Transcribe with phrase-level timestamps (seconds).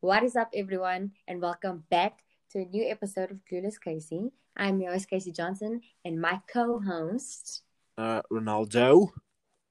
[0.00, 2.20] What is up, everyone, and welcome back
[2.52, 4.30] to a new episode of Clueless Casey.
[4.56, 7.62] I'm your host, Casey Johnson, and my co host,
[7.96, 9.08] Uh, Ronaldo.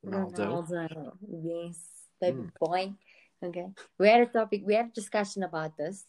[0.05, 1.17] Ronaldo.
[1.31, 2.51] Yes, baby Mm.
[2.59, 2.93] boy.
[3.41, 3.67] Okay.
[3.97, 6.05] We had a topic, we had a discussion about this.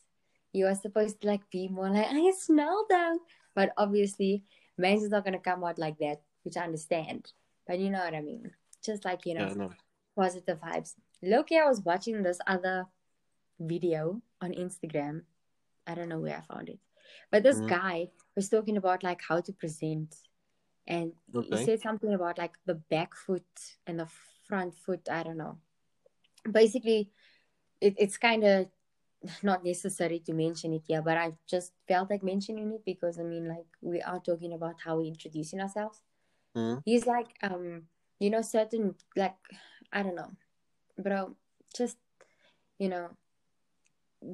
[0.53, 3.19] You are supposed to like be more like, I Ronaldo.
[3.55, 4.45] But obviously,
[4.77, 7.33] man's is not going to come out like that, which I understand.
[7.67, 8.51] But you know what I mean.
[8.83, 9.71] Just like, you know, Yeah, no.
[10.17, 10.95] positive vibes.
[11.23, 12.87] Loki, I was watching this other
[13.59, 15.23] video on Instagram.
[15.87, 16.79] I don't know where I found it.
[17.31, 17.69] But this Mhm.
[17.69, 20.15] guy was talking about like how to present.
[20.87, 21.13] And
[21.43, 23.45] he said something about like the back foot
[23.87, 24.09] and the
[24.45, 25.09] front foot.
[25.11, 25.59] I don't know.
[26.51, 27.11] Basically,
[27.81, 28.69] it, it's kind of
[29.43, 33.23] not necessary to mention it here, but I just felt like mentioning it because I
[33.23, 36.01] mean, like, we are talking about how we introducing ourselves
[36.55, 36.83] Mhm.
[36.85, 37.83] he's like um
[38.19, 39.37] you know certain like
[39.93, 40.31] i don't know
[40.99, 41.37] bro
[41.77, 41.99] just
[42.79, 43.11] you know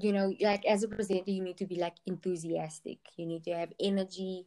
[0.01, 3.53] you know like as a presenter you need to be like enthusiastic you need to
[3.53, 4.47] have energy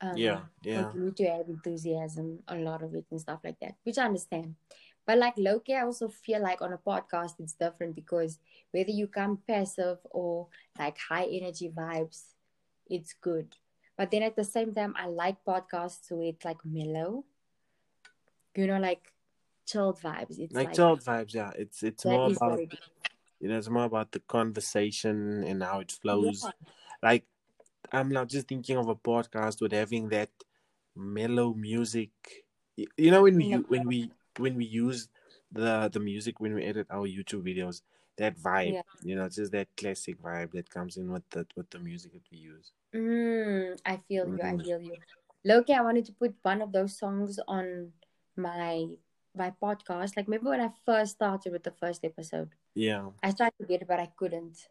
[0.00, 0.92] um Yeah, yeah.
[0.94, 4.04] you need to have enthusiasm a lot of it and stuff like that which i
[4.04, 4.54] understand
[5.06, 8.40] but like Loki, I also feel like on a podcast it's different because
[8.72, 12.22] whether you come passive or like high energy vibes,
[12.90, 13.54] it's good.
[13.96, 17.24] But then at the same time, I like podcasts where it's like mellow,
[18.56, 19.12] you know, like
[19.64, 20.38] chilled vibes.
[20.40, 21.52] It's Like like, child vibes, yeah.
[21.56, 22.74] It's it's more about it.
[23.40, 26.42] You know, it's more about the conversation and how it flows.
[26.44, 26.50] Yeah.
[27.02, 27.24] Like
[27.92, 30.30] I'm now just thinking of a podcast with having that
[30.94, 32.10] mellow music.
[32.76, 33.58] You know when we Yeah.
[33.68, 35.08] when we when we use
[35.52, 37.82] the the music when we edit our YouTube videos,
[38.18, 38.82] that vibe, Yeah.
[39.02, 42.24] you know, just that classic vibe that comes in with the with the music that
[42.30, 42.72] we use.
[42.94, 44.38] Mm, I feel you.
[44.42, 44.62] I Mm.
[44.64, 44.96] feel you.
[45.44, 47.92] Loki, I wanted to put one of those songs on
[48.36, 48.96] my
[49.36, 50.16] my podcast.
[50.16, 52.50] Like maybe when I first started with the first episode.
[52.74, 53.08] Yeah.
[53.22, 54.68] I tried to get it, but I couldn't.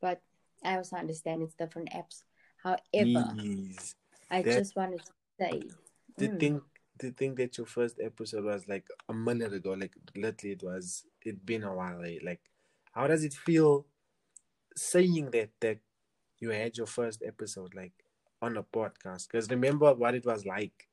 [0.00, 0.20] But
[0.64, 2.22] I also understand it's different apps.
[2.62, 3.94] However, Please.
[4.30, 5.62] I just wanted to say,
[6.18, 6.62] to mm, think
[7.00, 11.04] to think that your first episode was like a minute ago like literally it was
[11.24, 12.18] it been a while eh?
[12.24, 12.40] like
[12.92, 13.86] how does it feel
[14.76, 15.78] saying that that
[16.40, 17.92] you had your first episode like
[18.42, 20.88] on a podcast because remember what it was like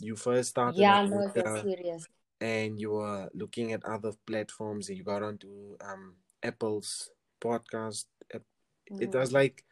[0.00, 2.06] you first started yeah, no, was Anchor serious.
[2.40, 7.10] And you were looking at other platforms and you got onto um apple's
[7.40, 8.42] podcast it
[9.10, 9.14] Mm.
[9.14, 9.64] was like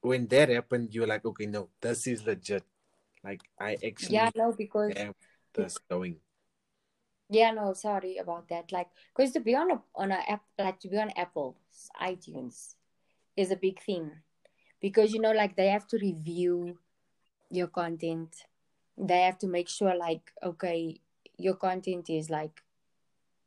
[0.00, 2.64] when that happened you were like okay no this is legit
[3.22, 5.14] like i actually Yeah, no, because have
[5.54, 6.16] this going.
[7.30, 8.72] yeah, no, sorry about that.
[8.72, 11.56] Like, because to be on a on a app, like to be on Apple
[12.00, 12.74] iTunes,
[13.36, 14.10] is a big thing,
[14.80, 16.78] because you know, like they have to review
[17.50, 18.34] your content.
[18.98, 21.00] They have to make sure, like, okay,
[21.42, 22.62] your content is like,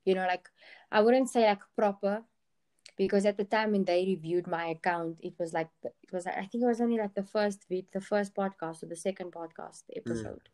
[0.05, 0.49] you know, like
[0.91, 2.23] I wouldn't say like proper,
[2.97, 6.45] because at the time when they reviewed my account, it was like it was I
[6.45, 9.83] think it was only like the first vid, the first podcast or the second podcast
[9.95, 10.49] episode.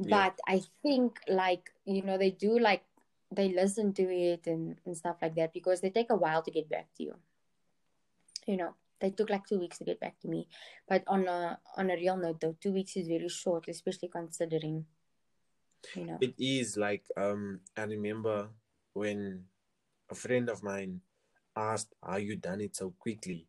[0.00, 0.08] Mm.
[0.08, 0.30] Yeah.
[0.30, 2.82] But I think like you know they do like
[3.30, 6.50] they listen to it and, and stuff like that because they take a while to
[6.50, 7.14] get back to you.
[8.46, 10.48] You know, they took like two weeks to get back to me.
[10.88, 14.86] But on a on a real note though, two weeks is very short, especially considering
[15.94, 16.18] you know.
[16.20, 18.48] It is like um I remember
[18.92, 19.44] when
[20.10, 21.00] a friend of mine
[21.56, 23.46] asked how you done it so quickly.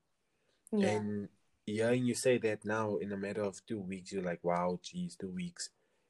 [0.72, 0.88] Yeah.
[0.98, 1.30] And
[1.66, 5.16] hearing you say that now in a matter of two weeks, you're like, wow, geez,
[5.16, 5.70] two weeks.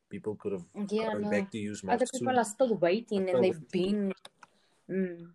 [0.10, 1.30] People could have Yeah, gone no.
[1.30, 2.38] back to use Other people soon.
[2.38, 4.14] are still waiting and they've been.
[4.90, 5.32] Mm.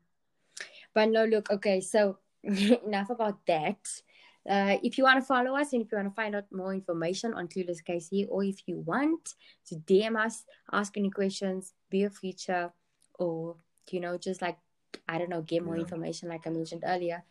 [0.94, 3.78] But no, look, okay, so enough about that.
[4.48, 6.72] Uh, if you want to follow us and if you want to find out more
[6.72, 9.34] information on Clueless Casey, or if you want
[9.66, 12.72] to DM us, ask any questions, be a feature,
[13.18, 13.56] or
[13.90, 14.58] you know, just like
[15.08, 15.82] I don't know, get more Yeah.
[15.82, 17.22] information, like I mentioned earlier,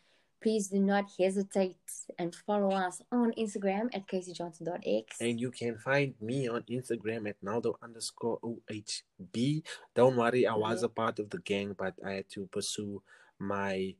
[0.41, 1.77] please do not hesitate
[2.17, 5.17] and follow us on Instagram at caseyjohnson.x.
[5.19, 9.63] And you can find me on Instagram at Naldo underscore OHB.
[9.95, 10.85] Don't worry, I was Yeah.
[10.85, 13.01] a part of the gang, but I had to pursue
[13.39, 13.95] my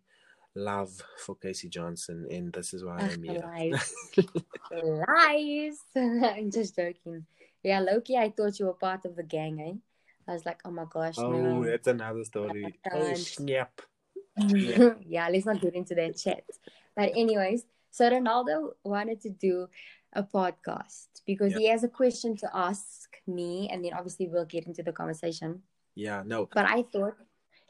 [0.56, 0.92] love
[1.26, 3.42] for Casey Johnson, and this is why I'm here.
[3.44, 3.94] lies.
[4.72, 5.80] lies.
[5.96, 7.25] I'm just joking.
[7.63, 9.74] Yeah, Loki, I thought you were part of the gang, eh?
[10.28, 11.63] I was like, oh my gosh, Oh, no.
[11.66, 12.80] that's another story.
[12.92, 13.81] Oh, snap.
[14.38, 16.44] yeah, let's not get into that chat.
[16.96, 19.68] But anyways, so Ronaldo wanted to do
[20.13, 21.60] a podcast because Yeah.
[21.60, 25.63] he has a question to ask me, and then obviously we'll get into the conversation.
[25.96, 26.48] Yeah, no.
[26.54, 27.16] But I thought,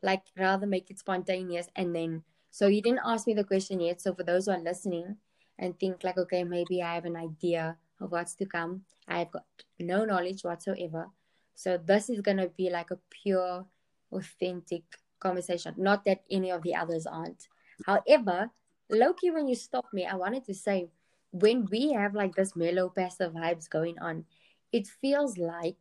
[0.03, 2.23] like, rather make it spontaneous and then.
[2.51, 4.01] So you didn't ask me the question yet.
[4.01, 5.17] So for those who are listening
[5.57, 9.45] and think like, okay, maybe I have an idea of what's to come, I've got
[9.79, 11.07] no knowledge whatsoever.
[11.55, 13.65] So this is gonna be like a pure,
[14.11, 14.83] authentic
[15.19, 15.75] conversation.
[15.77, 17.47] Not that any of the others aren't,
[17.85, 18.51] However,
[18.89, 20.89] Loki, when you stopped me, I wanted to say
[21.31, 24.25] when we have like this mellow passive vibes going on,
[24.71, 25.77] it feels like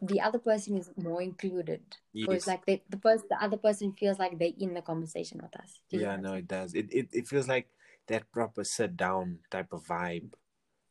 [0.00, 1.82] the other person is more included.
[2.14, 2.46] It's Yes.
[2.46, 5.80] like they, the person, the other person feels like they're in the conversation with us.
[5.90, 6.74] Yeah, no, it does.
[6.74, 7.68] It, it it feels like
[8.08, 10.32] that proper sit down type of vibe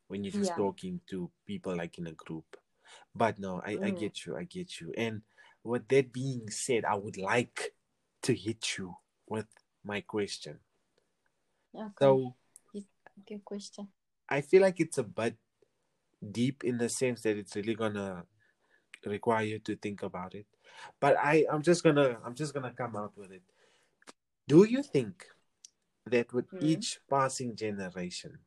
[0.07, 0.55] when you're just Yeah.
[0.55, 2.57] talking to people like in a group.
[3.15, 3.99] But no, I, I Mm.
[3.99, 4.93] get you, I get you.
[4.97, 5.21] And
[5.63, 7.73] with that being said, I would like
[8.23, 8.95] to hit you
[9.27, 9.47] with
[9.83, 10.59] my question.
[11.75, 11.93] Okay.
[11.99, 12.35] So
[13.27, 13.89] Good question.
[14.29, 15.35] I feel like it's a bit
[16.31, 18.23] deep in the sense that it's really gonna
[19.05, 20.45] require you to think about it.
[20.99, 23.43] But I, I'm just gonna I'm just gonna come out with it.
[24.47, 25.27] Do you think
[26.05, 26.59] that with Hmm.
[26.65, 28.39] each passing generation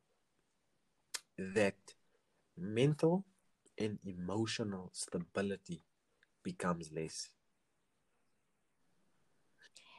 [1.37, 1.95] that
[2.57, 3.25] mental
[3.77, 5.83] and emotional stability
[6.43, 7.29] becomes less?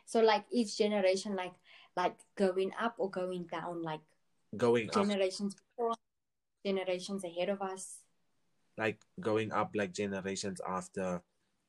[0.06, 1.54] So like each generation, like
[1.96, 4.00] like going up or going down, like
[4.56, 5.94] Going up generations before,
[6.64, 8.03] generations ahead of us.
[8.76, 11.22] Like going up like generations after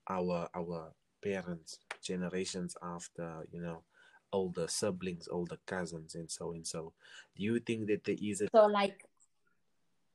[0.10, 0.94] our our
[1.24, 3.84] parents, generations after, you know,
[4.32, 6.94] older siblings, older cousins and so and so.
[7.36, 9.04] Do you think that there is a So like,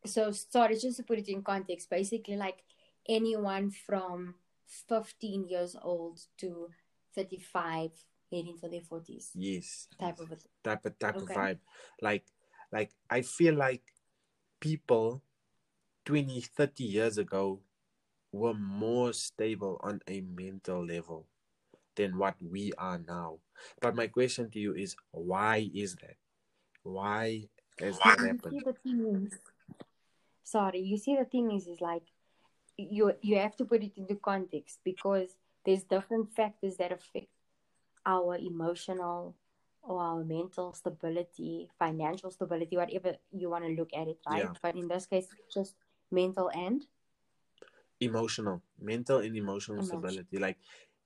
[0.07, 2.63] so sorry, just to put it in context, basically like
[3.09, 4.35] anyone from
[4.89, 6.69] 15 years old to
[7.15, 7.91] 35,
[8.31, 11.35] heading for their 40s yes type of a type of type Okay.
[11.35, 11.59] of vibe
[12.01, 12.25] like
[12.73, 13.83] like i feel like
[14.61, 15.21] people
[16.11, 17.61] 20 30 years ago
[18.33, 21.25] were more stable on a mental level
[21.95, 23.39] than what we are now.
[23.81, 26.17] But my question to you is why is that?
[26.83, 27.45] Why
[27.79, 28.63] has that happened?
[28.67, 29.39] the thing is
[30.43, 32.03] sorry you see the thing is is like
[32.77, 37.29] you you have to put it into context because there's different factors that affect
[38.05, 39.37] our emotional
[39.83, 44.43] or our mental stability financial stability whatever you want to look at it right?
[44.43, 44.53] Yeah.
[44.61, 45.77] but in this case just
[46.11, 46.87] mental and
[48.01, 49.99] emotional mental and emotional Emotion.
[50.01, 50.57] stability like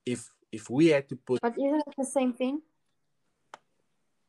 [0.06, 2.60] if if we had to put but isn't it the same thing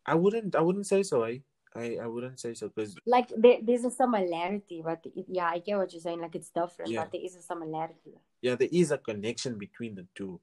[0.06, 1.38] i wouldn't i wouldn't say so eh?
[1.76, 5.60] i i wouldn't say so because like there, there's a similarity but it, yeah i
[5.60, 7.02] get what you're saying like it's different Yeah.
[7.04, 10.40] but there is a similarity yeah there is a connection between the two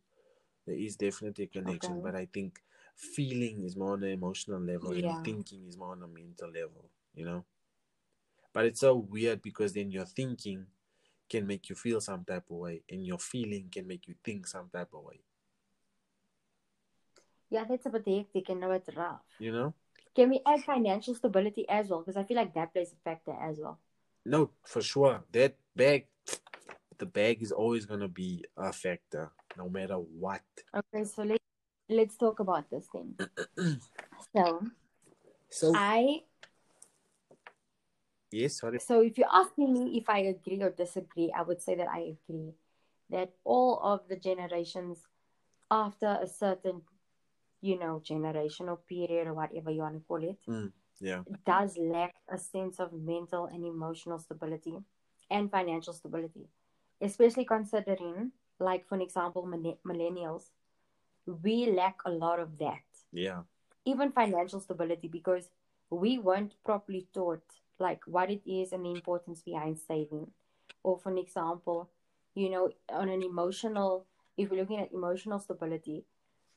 [0.66, 2.02] there is definitely a connection Okay.
[2.02, 2.62] but i think
[2.94, 5.16] feeling is more on an emotional level Yeah.
[5.16, 6.84] and thinking is more on a mental level
[7.14, 7.44] you know
[8.52, 10.66] but it's so weird because then your thinking
[11.28, 14.46] can make you feel some type of way and your feeling can make you think
[14.46, 15.20] some type of way
[17.50, 19.74] yeah that's a bit hectic and a bit rough you know
[20.14, 22.00] Can we add financial stability as well?
[22.00, 23.78] Because I feel like that plays a factor as well.
[24.26, 26.06] no for sure that bag
[26.98, 30.44] the bag is always going to be a factor no matter what
[30.74, 31.44] Okay, so let's
[31.88, 33.16] let's talk about this then.
[34.36, 34.62] so
[35.50, 36.22] so I
[38.32, 38.78] yes sorry.
[38.80, 42.16] So if you're asking me if I agree or disagree, I would say that I
[42.16, 42.54] agree
[43.10, 44.98] that all of the generations
[45.70, 46.82] after a certain,
[47.60, 51.22] you know, generational period or whatever you want to call it, mm, yeah.
[51.46, 54.76] does lack a sense of mental and emotional stability
[55.30, 56.48] and financial stability,
[57.00, 59.46] especially considering, like, for example,
[59.86, 60.50] millennials,
[61.42, 62.82] we lack a lot of that,
[63.12, 63.42] yeah.
[63.84, 65.48] Even financial stability, because
[65.90, 67.42] we weren't properly taught,
[67.82, 70.30] like, what it is and the importance behind saving.
[70.82, 71.90] Or, for an example,
[72.34, 74.06] you know, on an emotional,
[74.38, 76.04] if we're looking at emotional stability,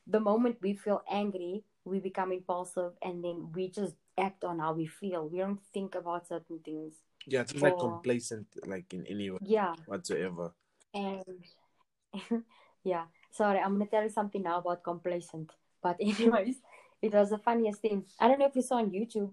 [0.06, 4.72] the moment we feel angry, we become impulsive and then we just act on how
[4.72, 5.28] we feel.
[5.28, 6.94] We don't think about certain things.
[7.28, 9.74] yeah it's like Or- complacent like in any way Yeah.
[9.90, 10.46] whatsoever
[10.94, 11.42] And
[12.84, 15.50] yeah, sorry, I'm gonna tell you something now about complacent.
[15.82, 16.56] But anyways,
[17.02, 18.04] it was the funniest thing.
[18.20, 19.32] I don't know if you saw on YouTube.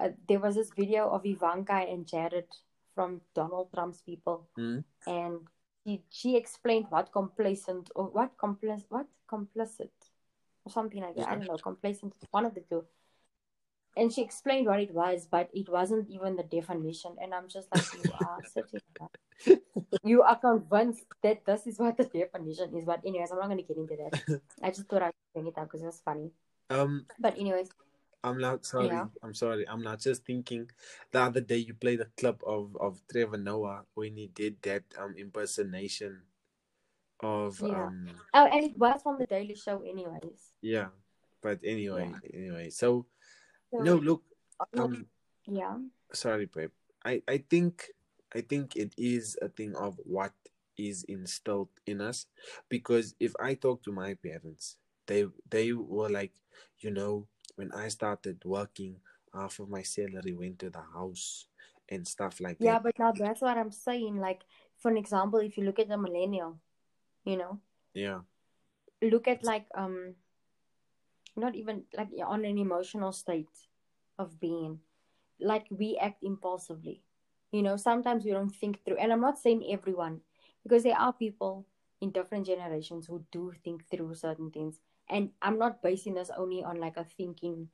[0.00, 2.46] Uh, there was this video of Ivanka and Jared
[2.94, 4.80] from Donald Trump's people, Hmm?
[5.06, 5.40] and
[5.84, 9.90] she she explained what complacent or what complicit what complicit
[10.64, 11.28] or something like that.
[11.28, 12.84] I don't know, complacent, one of the two.
[13.96, 17.16] And she explained what it was, but it wasn't even the definition.
[17.20, 19.58] And I'm just like, you are sitting there.
[20.04, 22.84] You are convinced that this is what the definition is.
[22.84, 24.40] But anyways, I'm not gonna get into that.
[24.62, 26.30] I just thought I'd bring it up because it was funny.
[26.70, 27.70] um But anyways,
[28.24, 28.88] I'm not sorry.
[28.88, 29.06] Yeah.
[29.22, 29.68] I'm sorry.
[29.68, 30.70] I'm not just thinking.
[31.12, 34.82] The other day you played a clip of of Trevor Noah when he did that
[34.98, 36.22] um impersonation
[37.20, 37.86] of Yeah.
[37.86, 40.52] um oh, and it was from the Daily Show, anyways.
[40.60, 40.88] yeah.
[41.40, 42.30] But anyway, Yeah.
[42.34, 42.70] anyway.
[42.70, 43.06] So
[43.70, 44.22] So, no, look.
[44.76, 45.06] um,
[45.46, 45.78] yeah,
[46.12, 46.74] sorry, babe.
[47.04, 47.86] I I think
[48.34, 50.32] I think it is a thing of what
[50.76, 52.26] is instilled in us,
[52.68, 56.32] because if I talk to my parents, they they were like,
[56.82, 57.26] you know,
[57.58, 58.96] when I started working,
[59.34, 61.46] half of my salary went to the house
[61.90, 62.78] and stuff like Yeah, that.
[62.78, 64.16] Yeah, but now that's what I'm saying.
[64.16, 64.46] Like,
[64.78, 66.58] for an example, if you look at the millennial,
[67.24, 67.58] you know,
[67.94, 68.20] Yeah.
[69.02, 70.14] look at like um
[71.36, 73.68] not even like on an emotional state
[74.18, 74.78] of being
[75.40, 77.00] like we act impulsively
[77.52, 80.20] you know sometimes we don't think through and i'm not saying everyone
[80.64, 81.64] because there are people
[82.00, 86.62] in different generations who do think through certain things and i'm not basing this only
[86.62, 87.68] on like a thinking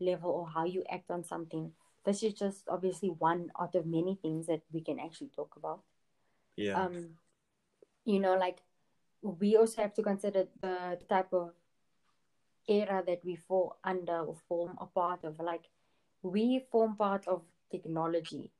[0.00, 1.72] level or how you act on something.
[2.04, 5.80] This is just obviously one out of many things that we can actually talk about.
[6.56, 6.82] Yeah.
[6.82, 7.10] um
[8.04, 8.58] you know like
[9.22, 11.52] we also have to consider the type of
[12.68, 15.38] era that we fall under or form a part of.
[15.38, 15.68] Like
[16.22, 18.50] we form part of technology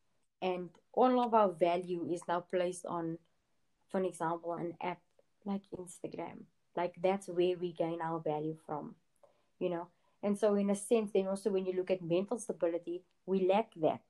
[0.40, 3.18] and all of our value is now placed on
[3.90, 5.00] for example an app
[5.44, 6.44] like instagram
[6.76, 8.94] like that's where we gain our value from
[9.58, 9.88] you know
[10.22, 13.72] and so in a sense then also when you look at mental stability we lack
[13.76, 14.00] that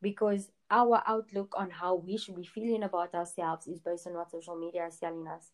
[0.00, 4.30] because our outlook on how we should be feeling about ourselves is based on what
[4.30, 5.50] social media is telling us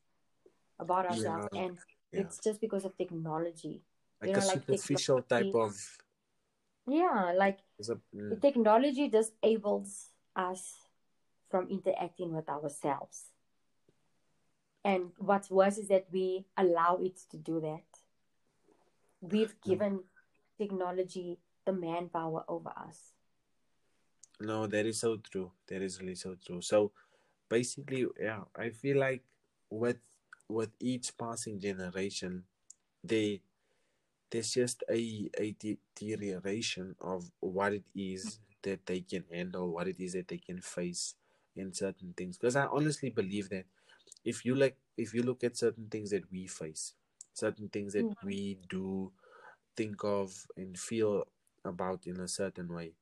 [0.78, 1.61] about ourselves Yeah.
[1.62, 1.78] and
[2.12, 2.21] Yeah.
[2.23, 3.83] it's just because of technology
[4.21, 5.76] Like you a like superficial type of.
[6.87, 10.75] yeah like a- the mm, technology disables us
[11.50, 13.25] from interacting with ourselves
[14.88, 17.85] and what's worse is that we allow it to do that
[19.21, 19.68] we've mm.
[19.71, 20.00] given
[20.57, 23.12] technology the manpower over us
[24.40, 25.50] No, that is so true.
[25.66, 26.62] That is really so true.
[26.62, 26.92] So
[27.49, 29.23] basically, yeah, I feel like
[29.71, 29.99] with
[30.49, 32.45] with each passing generation,
[33.02, 33.42] they
[34.30, 39.99] there's just a a deterioration of what it is that they can handle, what it
[39.99, 41.14] is that they can face
[41.57, 42.38] in certain things.
[42.38, 43.66] Because I honestly believe that
[44.24, 46.94] if you like if you look at certain things that we face,
[47.32, 48.14] certain things that Mhm.
[48.24, 49.12] we do
[49.76, 51.26] think of and feel
[51.64, 52.94] about in a certain way,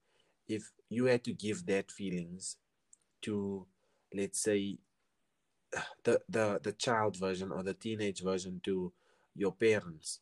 [0.48, 2.56] if you had to give that feelings
[3.22, 3.66] to
[4.14, 4.78] let's say
[6.04, 8.92] the the the child version or the teenage version to
[9.34, 10.20] your parents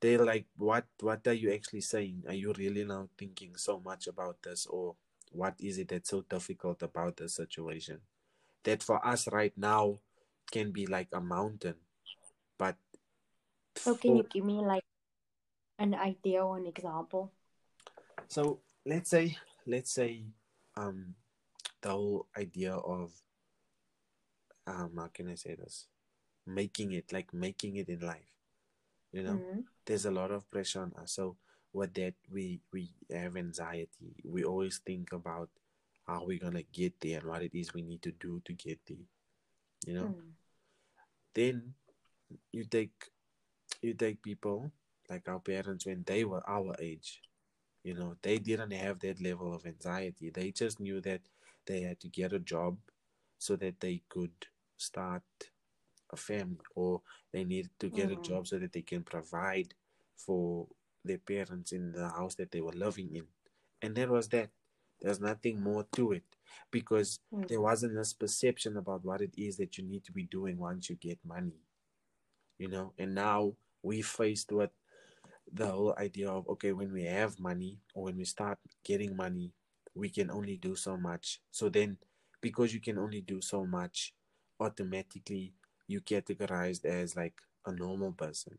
[0.00, 4.06] they're like what what are you actually saying are you really now thinking so much
[4.08, 4.96] about this or
[5.32, 8.00] what is it that's so difficult about the situation
[8.64, 9.98] that for us right now
[10.50, 11.76] can be like a mountain
[12.58, 12.76] but
[13.76, 14.82] so can you give me like
[15.78, 17.32] an idea or an example?
[18.26, 19.36] So let's say
[19.66, 20.24] let's say
[20.76, 21.14] um
[21.80, 23.12] the whole idea of
[24.66, 25.86] um how can i say this?
[26.46, 28.32] Making it like making it in life
[29.12, 29.40] you know?
[29.40, 29.64] Mhm.
[29.86, 31.12] there's a lot of pressure on us.
[31.12, 31.36] So
[31.72, 34.16] with that we we have anxiety.
[34.24, 35.48] We always think about
[36.06, 38.80] how we're gonna get there and what it is we need to do to get
[38.86, 39.06] there
[39.88, 40.10] you know?
[40.14, 40.32] Mm.
[41.34, 41.74] then
[42.52, 42.96] you take
[43.82, 44.70] you take people
[45.10, 47.22] like our parents when they were our age
[47.84, 50.30] you know they didn't have that level of anxiety.
[50.30, 51.22] They just knew that
[51.66, 52.78] they had to get a job
[53.38, 54.32] so that they could
[54.76, 55.22] start
[56.12, 57.02] a family or
[57.32, 58.22] they needed to get a Mhm.
[58.30, 59.74] job so that they can provide
[60.16, 60.68] for
[61.04, 63.26] their parents in the house that they were living in.
[63.82, 64.50] And that was that.
[65.00, 66.24] There's nothing more to it
[66.70, 67.48] because Mm.
[67.48, 70.88] there wasn't this perception about what it is that you need to be doing once
[70.90, 71.60] you get money
[72.58, 73.52] you know and now
[73.82, 74.70] we faced with
[75.52, 79.52] the whole idea of okay when we have money or when we start getting money
[79.94, 81.96] we can only do so much so then
[82.40, 84.12] because you can only do so much
[84.60, 85.52] automatically
[85.86, 87.34] you categorized as like
[87.66, 88.58] a normal person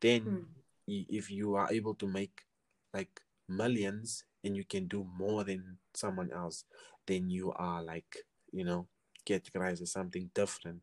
[0.00, 0.44] then Mm.
[0.86, 2.42] if you are able to make
[2.94, 6.64] like millions and you can do more than someone else
[7.06, 8.16] then you are like
[8.52, 8.86] you know
[9.26, 10.80] categorized as something different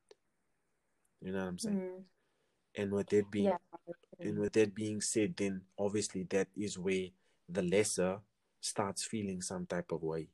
[1.21, 2.03] you know what i'm saying Mm.
[2.77, 3.57] and with that being yeah
[4.19, 7.07] and with that being said, then obviously that is where
[7.49, 8.19] the lesser
[8.61, 10.29] starts feeling some type of way.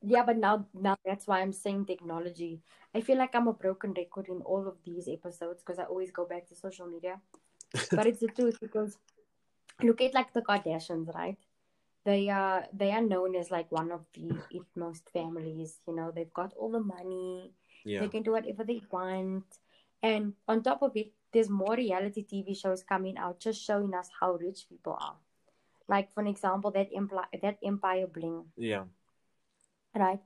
[0.00, 2.60] Yeah, but now now that's why I'm saying technology.
[2.94, 6.10] I feel like I'm a broken record in all of these episodes because I always
[6.10, 7.20] go back to social media.
[7.92, 8.96] but it's the truth because
[9.82, 11.38] look at like the Kardashians, right?
[12.04, 14.42] They are they are known as like one of the
[14.76, 15.78] most families.
[15.86, 17.52] You know, they've got all the money.
[17.84, 19.44] Yeah, They can do whatever they want.
[20.02, 24.08] And on top of it, there's more reality TV shows coming out just showing us
[24.20, 25.16] how rich people are.
[25.88, 28.84] Like for example, that Empire that Empire Bling yeah,
[29.94, 30.20] right?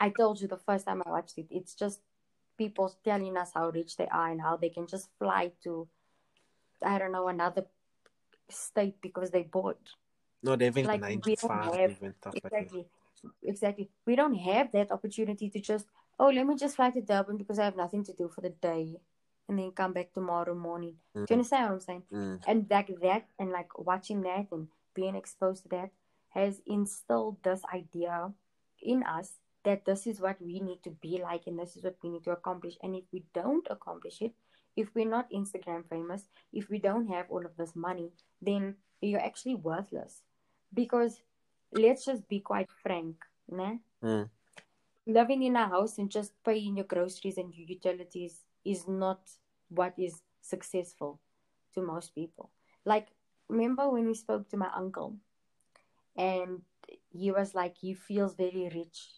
[0.00, 2.00] I told you the first time I watched it, it's just
[2.58, 5.88] people telling us how rich they are and how they can just fly to,
[6.84, 7.66] I don't know, another
[8.52, 9.76] state because they bored.
[10.44, 12.52] not having Like, nine we to don't have- and stuff like that.
[12.62, 12.86] Exactly.
[13.44, 13.90] Exactly.
[14.06, 15.86] We don't have that opportunity to just,
[16.18, 18.50] oh, let me just fly to Durban because I have nothing to do for the
[18.50, 18.96] day.
[19.48, 20.94] and then come back tomorrow morning.
[21.14, 21.26] Mm.
[21.26, 22.02] Do you understand what I'm saying?
[22.12, 22.40] Mm.
[22.46, 25.90] And like that, and like watching that and being exposed to that
[26.30, 28.32] has instilled this idea
[28.80, 29.28] in us
[29.64, 32.24] that this is what we need to be like and this is what we need
[32.24, 32.76] to accomplish.
[32.82, 34.32] And if we don't accomplish it,
[34.76, 39.20] if we're not Instagram famous, if we don't have all of this money, then you're
[39.20, 40.22] actually worthless.
[40.72, 41.20] Because
[41.72, 43.16] let's just be quite frank,
[43.50, 43.80] né?
[44.02, 44.28] Mm.
[45.06, 49.20] living in a house and just paying your groceries and your utilities is not
[49.68, 51.18] what is successful
[51.74, 52.50] to most people.
[52.84, 53.08] Like,
[53.48, 55.16] remember when we spoke to my uncle
[56.16, 56.62] and
[57.10, 59.08] he was like, he feels very rich.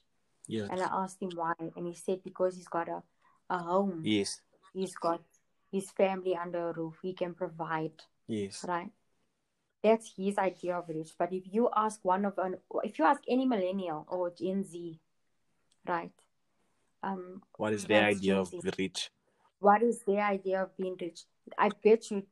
[0.46, 0.68] Yes.
[0.70, 1.54] And I asked him why.
[1.76, 3.02] And he said, because he's got a,
[3.50, 4.40] a home, Yes.
[4.72, 5.20] he's got
[5.74, 8.64] his family under a roof, he can provide, Yes.
[8.66, 8.90] right?
[9.82, 11.12] That's his idea of rich.
[11.18, 15.00] But if you ask one of an, if you ask any millennial or Gen Z,
[15.86, 16.12] right?
[17.02, 19.10] Um, What is their idea of rich?
[19.58, 21.24] what is their idea of being rich?
[21.58, 22.22] I bet you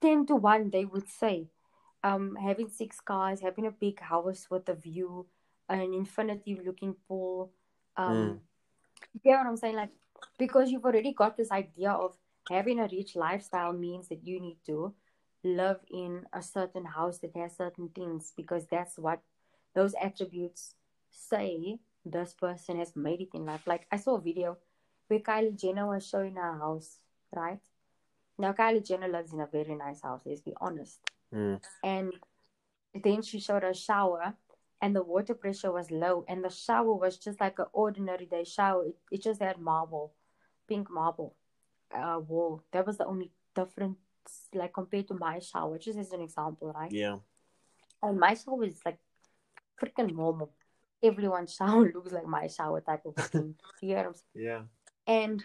[0.00, 1.48] 10 to 1 they would say
[2.04, 5.26] um, having six cars, having a big house with a view,
[5.68, 7.52] an infinity looking pool.
[7.96, 8.40] Um,
[9.14, 9.76] You get what I'm saying?
[9.76, 9.90] Like,
[10.38, 12.16] because you've already got this idea of
[12.50, 14.94] having a rich lifestyle means that you need to
[15.44, 19.20] live in a certain house that has certain things because that's what
[19.74, 20.74] those attributes
[21.10, 23.62] say this person has made it in life.
[23.66, 24.58] Like I saw a video
[25.08, 26.98] where Kylie Jenner was showing her house,
[27.34, 27.60] right?
[28.38, 30.98] Now Kylie Jenner lives in a very nice house, let's be honest.
[31.34, 31.60] Mm.
[31.84, 32.12] And
[33.02, 34.34] then she showed a shower
[34.80, 38.44] and the water pressure was low and the shower was just like an ordinary day
[38.44, 38.86] shower.
[38.86, 40.12] It, it just had marble,
[40.68, 41.36] pink marble
[41.94, 42.62] uh, wall.
[42.72, 43.96] That was the only difference
[44.54, 46.90] like compared to my shower, just as an example, right?
[46.90, 47.18] Yeah.
[48.02, 48.98] And my shower is like
[49.80, 50.52] freaking normal.
[51.02, 53.54] Everyone's shower looks like my shower type of thing.
[53.80, 54.46] you get what I'm saying?
[54.46, 54.62] Yeah.
[55.06, 55.42] And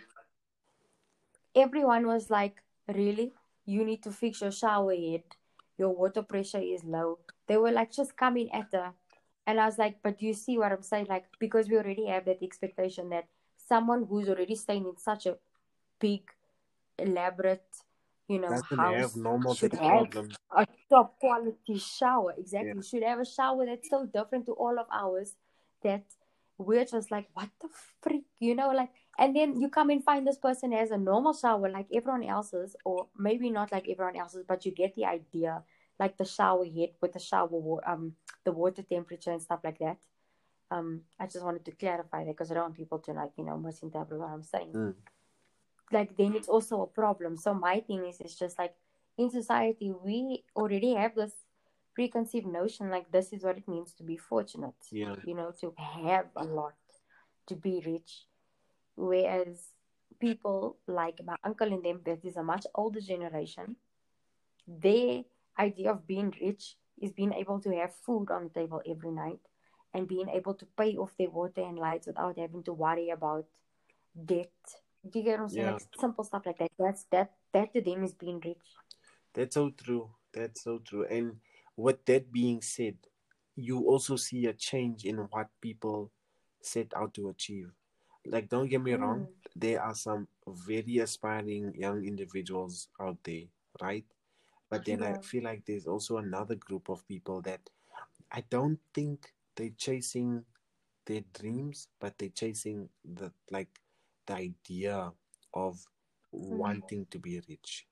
[1.56, 3.34] everyone was like, Really?
[3.66, 5.24] You need to fix your shower head.
[5.78, 7.20] Your water pressure is low.
[7.48, 8.94] They were like just coming at her.
[9.46, 11.08] And I was like, But you see what I'm saying?
[11.10, 13.26] Like, because we already have that expectation that
[13.68, 15.38] someone who's already staying in such a
[16.00, 16.22] big,
[17.00, 17.66] elaborate,
[18.28, 20.16] you know, Doesn't house have normal should have
[20.56, 22.34] a top quality shower.
[22.38, 22.74] Exactly.
[22.76, 22.82] Yeah.
[22.82, 25.36] Should have a shower that's so different to all of ours
[25.84, 26.04] that
[26.58, 27.70] we're just like, what the
[28.02, 28.26] freak?
[28.40, 31.70] You know, like, and then you come and find this person has a normal shower
[31.70, 35.64] like everyone else's, or maybe not like everyone else's, but you get the idea.
[36.00, 39.98] Like the shower head with the shower, um, the water temperature and stuff like that.
[40.70, 43.46] Um, I just wanted to clarify that because I don't want people to like, you
[43.46, 44.94] know, misinterpret what I'm saying Mm.
[45.92, 47.38] Like then it's also a problem.
[47.38, 48.74] So my thing is it's just like
[49.18, 51.34] in society we already have this
[51.96, 54.76] preconceived notion like this is what it means to be fortunate.
[54.92, 55.16] Yeah.
[55.24, 56.76] You know, to have a lot,
[57.48, 58.26] to be rich.
[58.96, 59.74] Whereas
[60.20, 63.76] people like my uncle and them that is a much older generation,
[64.68, 65.24] their
[65.58, 69.40] idea of being rich is being able to have food on the table every night
[69.94, 73.46] and being able to pay off their water and lights without having to worry about
[74.26, 74.52] debt.
[75.12, 75.66] Do you get what I'm saying?
[75.66, 75.74] Yeah.
[75.74, 76.72] Like simple stuff like that.
[76.78, 78.58] That's that that to them is being rich.
[79.34, 80.10] That's so true.
[80.34, 81.06] That's so true.
[81.06, 81.38] And
[81.76, 82.96] with that being said,
[83.56, 86.12] you also see a change in what people
[86.62, 87.72] set out to achieve.
[88.26, 89.02] Like, don't get me hmm.
[89.02, 93.44] wrong, there are some very aspiring young individuals out there,
[93.82, 94.06] right?
[94.70, 97.62] But then I feel like there's also another group of people that
[98.32, 100.44] I don't think they're chasing
[101.06, 103.70] their dreams, but they're chasing the like
[104.28, 105.12] the idea
[105.54, 105.86] of
[106.32, 107.88] wanting to be rich.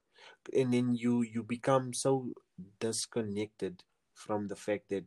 [0.55, 2.33] And then you you become so
[2.79, 5.05] disconnected from the fact that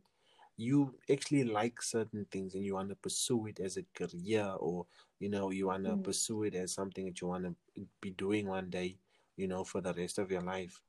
[0.57, 4.85] you actually like certain things and you want to pursue it as a career or
[5.19, 6.03] you know you want to Mm.
[6.03, 7.55] pursue it as something that you want to
[8.01, 8.97] be doing one day
[9.37, 10.81] you know for the rest of your life.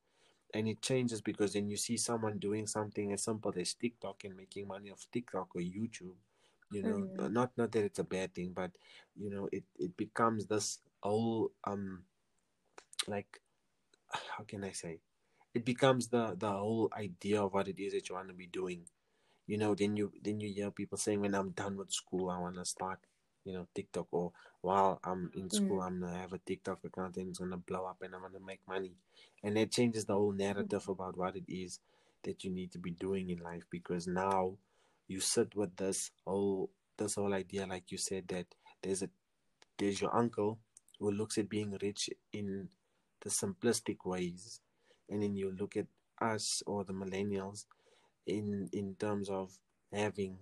[0.54, 4.36] And it changes because then you see someone doing something as simple as tiktok and
[4.36, 6.16] making money off tiktok or youtube
[6.70, 7.32] you know Mm.
[7.32, 8.70] not not that it's a bad thing but
[9.16, 12.04] you know it it becomes this whole um
[13.06, 13.40] like
[14.36, 15.00] how can I say?
[15.54, 18.46] It becomes the the whole idea of what it is that you want to be
[18.46, 18.82] doing.
[19.46, 22.38] You know, then you then you hear people saying, "When I'm done with school, I
[22.38, 23.00] want to start,
[23.44, 25.86] you know, TikTok." Or while I'm in school, Mm.
[25.86, 28.60] I'm gonna have a TikTok account and it's gonna blow up, and I'm gonna make
[28.68, 28.94] money.
[29.42, 31.80] And that changes the whole narrative about what it is
[32.24, 34.56] that you need to be doing in life because now
[35.10, 38.46] you sit with this whole this whole idea, like you said, that
[38.82, 39.10] there's a
[39.78, 40.58] there's your uncle
[40.98, 42.68] who looks at being rich in
[43.22, 44.60] the simplistic ways
[45.08, 45.86] and then you look at
[46.20, 47.66] us or the millennials
[48.26, 49.58] in in terms of
[49.92, 50.38] having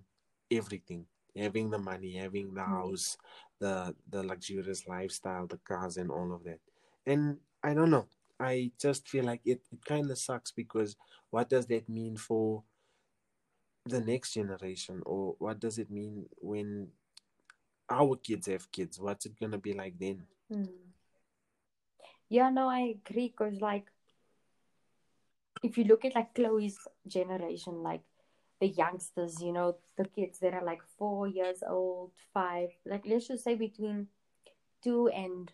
[0.51, 2.69] everything having the money having the Mm.
[2.79, 3.17] house
[3.61, 6.61] the the luxurious lifestyle the cars and all of that
[7.07, 8.07] and I don't know.
[8.41, 10.97] I just feel like it, it kind of sucks because
[11.31, 12.63] what does that mean for
[13.87, 16.88] the next generation, or what does it mean when
[17.91, 19.01] our kids have kids?
[19.01, 20.23] What's it gonna be like then?
[20.53, 20.69] Mm.
[22.29, 23.29] Yeah, no, I agree.
[23.29, 23.87] Because like,
[25.62, 28.03] if you look at like Chloe's generation, like
[28.61, 33.29] the youngsters, you know, the kids that are like four years old, five, like let's
[33.29, 34.09] just say between
[34.83, 35.51] two and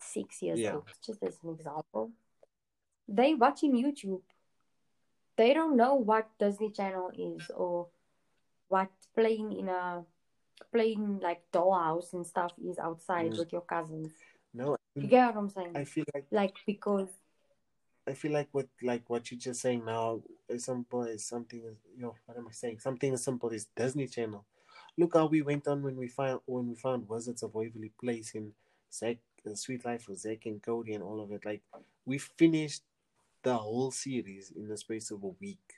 [0.00, 0.74] six years Yeah.
[0.74, 2.10] old, just as an example,
[3.08, 4.22] they watching YouTube.
[5.36, 7.88] They don't know what Disney Channel is or
[8.68, 10.04] what playing in a
[10.72, 13.38] playing like dollhouse and stuff is outside Mm.
[13.38, 14.12] with your cousins.
[14.54, 15.76] No, You get what I'm saying?
[15.76, 17.10] I feel like like because
[18.06, 21.76] I feel like what like what you're just saying now is simple is something is
[21.94, 22.78] you know, what am I saying?
[22.80, 24.44] Something as simple as Disney Channel.
[24.96, 28.34] Look how we went on when we found when we found Wizards of Waverly Place
[28.34, 28.52] in
[28.90, 31.44] Zack the Sweet Life of Zack and Cody and all of it.
[31.44, 31.62] Like
[32.06, 32.82] we finished
[33.42, 35.74] the whole series in the space of a week.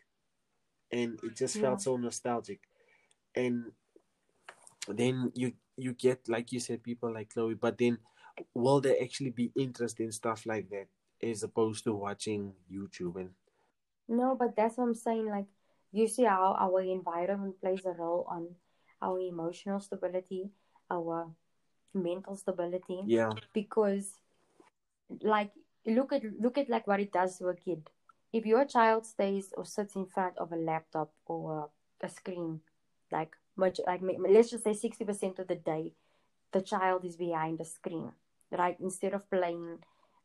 [0.90, 2.60] And it just felt so nostalgic.
[3.34, 3.72] And
[4.88, 7.98] then you you get like you said people like Chloe, but then
[8.54, 10.86] will there actually be interest in stuff like that
[11.22, 13.30] as opposed to watching YouTube and
[14.08, 15.28] no, but that's what I'm saying.
[15.28, 15.46] Like
[15.92, 18.48] you see how our environment plays a role on
[19.02, 20.50] our emotional stability,
[20.90, 21.30] our
[21.94, 23.02] mental stability.
[23.06, 24.14] yeah Because
[25.22, 25.52] like
[25.86, 27.90] look at look at like what it does to a kid.
[28.32, 32.60] If your child stays or sits in front of a laptop or a screen,
[33.10, 35.92] like much like let's just say sixty percent of the day,
[36.52, 38.12] the child is behind a screen,
[38.50, 38.76] right?
[38.80, 39.78] Instead of playing,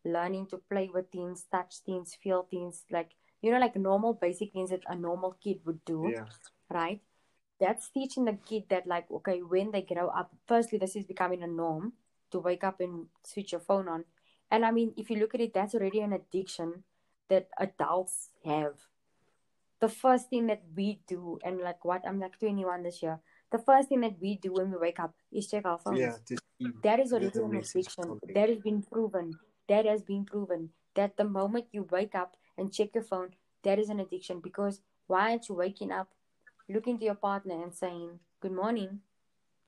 [0.04, 3.12] learning to play with things, touch things, feel things, like
[3.42, 6.26] you know, like normal basic things that a normal kid would do, yeah
[6.70, 7.02] right?
[7.60, 11.44] That's teaching the kid that like okay, when they grow up, firstly, this is becoming
[11.44, 11.94] a norm
[12.32, 14.06] to wake up and switch your phone on.
[14.54, 16.84] And I mean, if you look at it, that's already an addiction
[17.28, 18.76] that adults have.
[19.80, 23.20] The first thing that we do, and like what I'm like 21 this year,
[23.52, 26.00] the first thing that we do when we wake up is check our phones.
[26.00, 26.18] yeah
[26.84, 28.20] That is already an addiction.
[28.36, 29.34] That has been proven.
[29.68, 30.70] That has been proven.
[30.94, 33.32] That the moment you wake up and check your phone,
[33.64, 34.40] that is an addiction.
[34.40, 36.10] Because why aren't you waking up,
[36.70, 39.00] looking to your partner and saying, Good morning,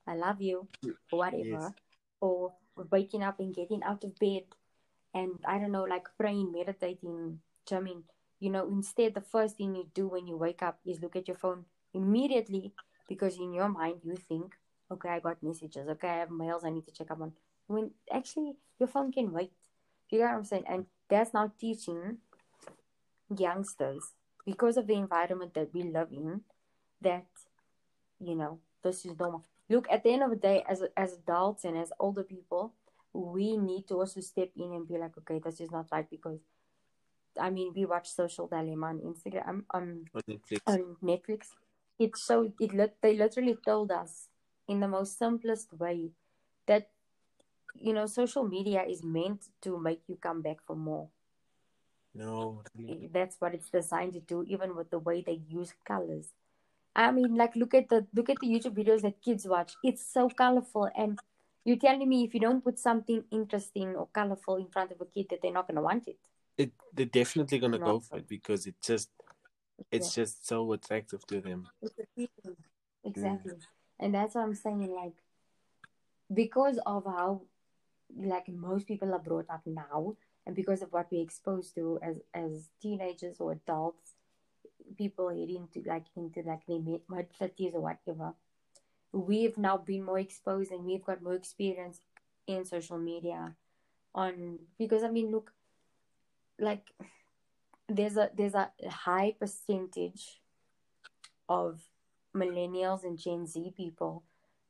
[0.06, 0.68] I love you,
[1.10, 1.44] or whatever.
[1.44, 1.72] Yes.
[2.20, 2.52] Or
[2.90, 4.44] waking up and getting out of bed
[5.16, 8.04] and I don't know, like praying, meditating, jamming.
[8.38, 11.26] You know, instead, the first thing you do when you wake up is look at
[11.26, 12.74] your phone immediately
[13.08, 14.54] because in your mind you think,
[14.92, 17.32] okay, I got messages, okay, I have mails I need to check up on.
[17.66, 19.52] When actually your phone can wait.
[20.10, 20.64] You get what I'm saying?
[20.68, 22.18] And that's now teaching
[23.34, 24.12] youngsters
[24.44, 26.42] because of the environment that we live in
[27.00, 27.26] that,
[28.20, 29.44] you know, this is normal.
[29.70, 32.74] Look, at the end of the day, as as adults and as older people,
[33.16, 36.40] we need to also step in and be like, okay, this is not right because
[37.40, 40.60] I mean we watch Social Dilemma on Instagram on on Netflix.
[40.66, 41.48] on Netflix.
[41.98, 44.28] It showed it lit they literally told us
[44.68, 46.10] in the most simplest way
[46.66, 46.90] that
[47.74, 51.08] you know social media is meant to make you come back for more.
[52.14, 53.10] No, really.
[53.12, 56.32] That's what it's designed to do, even with the way they use colors.
[56.94, 59.74] I mean, like look at the look at the YouTube videos that kids watch.
[59.84, 61.18] It's so colorful, and
[61.66, 65.04] you're telling me if you don't put something interesting or colorful in front of a
[65.04, 66.18] kid, that they're not gonna want it.
[66.56, 69.10] it they're definitely gonna go for it because it just
[69.90, 70.22] it's Yeah.
[70.22, 71.66] just so attractive to them.
[73.04, 73.52] Exactly.
[73.98, 75.18] And that's what I'm saying, like,
[76.32, 77.42] because of how,
[78.16, 82.16] like, most people are brought up now, and because of what we're exposed to as
[82.32, 84.14] as teenagers or adults,
[84.96, 87.00] people heading into like into like their mid
[87.38, 88.34] thirties or whatever,
[89.12, 92.00] we've now been more exposed and we've got more experience
[92.46, 93.54] in social media.
[94.14, 95.52] On because I mean, look,
[96.58, 96.90] like,
[97.88, 100.40] there's a there's a high percentage
[101.48, 101.80] of
[102.34, 104.24] millennials and Gen Z people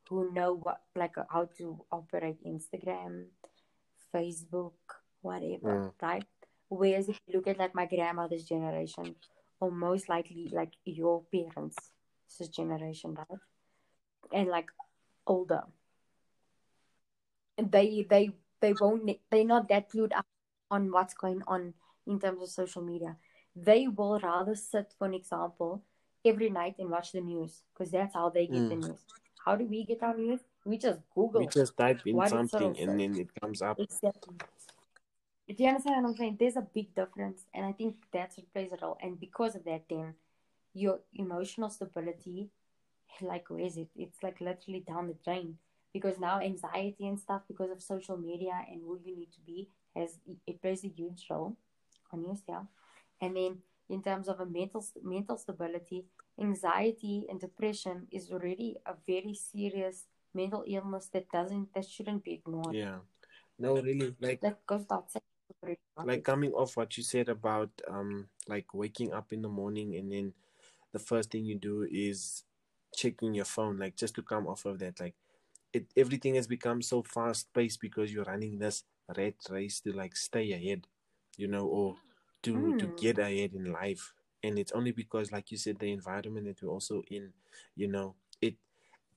[0.09, 3.27] who know what like how to operate Instagram,
[4.15, 4.73] Facebook,
[5.23, 5.93] whatever, mm.
[6.03, 6.25] right?
[6.69, 9.15] Whereas if you look at like my grandmother's generation,
[9.61, 11.93] or most likely like your parents'
[12.51, 13.39] generation, right?
[14.33, 14.71] And like
[15.27, 15.63] older.
[17.59, 20.27] They they they won't they're not that clued up
[20.71, 21.75] on what's going on
[22.07, 23.17] in terms of social media.
[23.55, 25.83] They will rather sit, for an example,
[26.25, 28.89] every night and watch the news because that's how they get the Mm.
[28.89, 29.01] news.
[29.45, 30.41] How do we get our news?
[30.65, 31.43] We just Google.
[31.43, 33.79] We just type in What something and then it comes up.
[33.81, 34.35] Exactly.
[35.49, 38.53] If you understand what I'm saying, there's a big difference, and I think that's what
[38.53, 38.99] plays a role.
[39.01, 40.15] And because of that, then
[40.75, 42.51] your emotional stability,
[43.21, 43.89] like where is it?
[43.97, 45.59] It's like literally down the drain.
[45.93, 49.69] Because now anxiety and stuff because of social media and who you need to be
[49.95, 51.57] has it plays a huge role
[52.13, 52.67] on yourself.
[53.21, 56.05] And then in terms of a mental mental stability
[56.39, 62.35] anxiety and depression is already a very serious mental illness that doesn't that shouldn't be
[62.35, 62.75] ignored.
[62.75, 62.99] Yeah.
[63.59, 64.85] No really like that goes
[66.05, 70.13] like coming off what you said about um like waking up in the morning and
[70.13, 70.33] then
[70.93, 72.45] the first thing you do is
[72.97, 75.15] checking your phone like just to come off of that like
[75.73, 78.85] it everything has become so fast paced because you're running this
[79.17, 80.87] red race to like stay ahead
[81.37, 81.95] you know or
[82.43, 82.79] to mm.
[82.79, 86.63] to get ahead in life and it's only because like you said the environment that
[86.63, 87.31] we're also in
[87.75, 88.55] you know it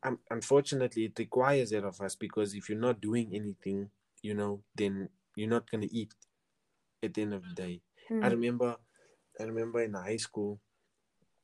[0.04, 3.90] um, unfortunately it requires it of us because if you're not doing anything
[4.22, 6.14] you know then you're not going to eat
[7.04, 8.24] at the end of the day mm.
[8.24, 8.76] i remember
[9.40, 10.60] i remember in high school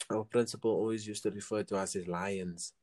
[0.09, 2.73] our principal always used to refer to us as lions.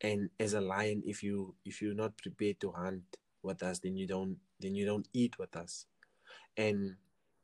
[0.00, 3.02] And as a lion if you if you're not prepared to hunt
[3.42, 5.86] with us then you don't then you don't eat with us.
[6.56, 6.96] And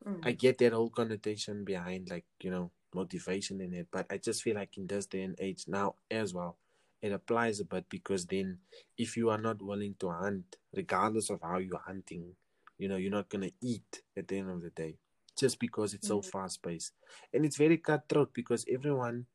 [0.05, 0.21] mm.
[0.25, 4.43] i get that whole connotation behind like you know motivation in it but i just
[4.43, 6.57] feel like in this day and age now as well
[7.03, 8.59] it applies a bit because then
[8.97, 12.33] if you are not willing to hunt regardless of how you're hunting
[12.79, 14.95] you know you're not going to eat at the end of the day
[15.37, 16.25] just because it's so mm.
[16.25, 16.93] fast paced.
[17.33, 19.27] And it's very cutthroat because everyone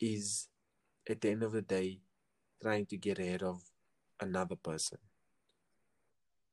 [0.00, 0.48] is,
[1.08, 2.00] at the end of the day,
[2.60, 3.62] trying to get ahead of
[4.20, 4.98] another person,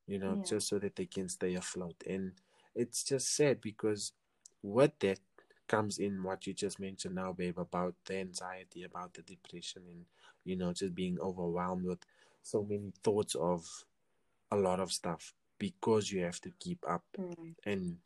[0.08, 0.44] you know, yeah.
[0.44, 1.96] just so that they can stay afloat.
[2.08, 2.34] And
[2.76, 4.14] it's just sad because
[4.62, 5.20] what that
[5.68, 10.06] comes in what you just mentioned now, babe, about the anxiety, about the depression, and,
[10.46, 12.00] you know, just being overwhelmed with
[12.42, 13.66] so many thoughts of
[14.52, 17.04] a lot of stuff because you have to keep up.
[17.20, 17.56] Mm.
[17.66, 17.98] And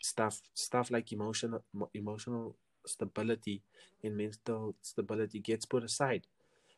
[0.00, 1.62] stuff stuff like emotional
[1.94, 2.56] emotional
[2.86, 3.62] stability
[4.02, 6.26] and mental stability gets put aside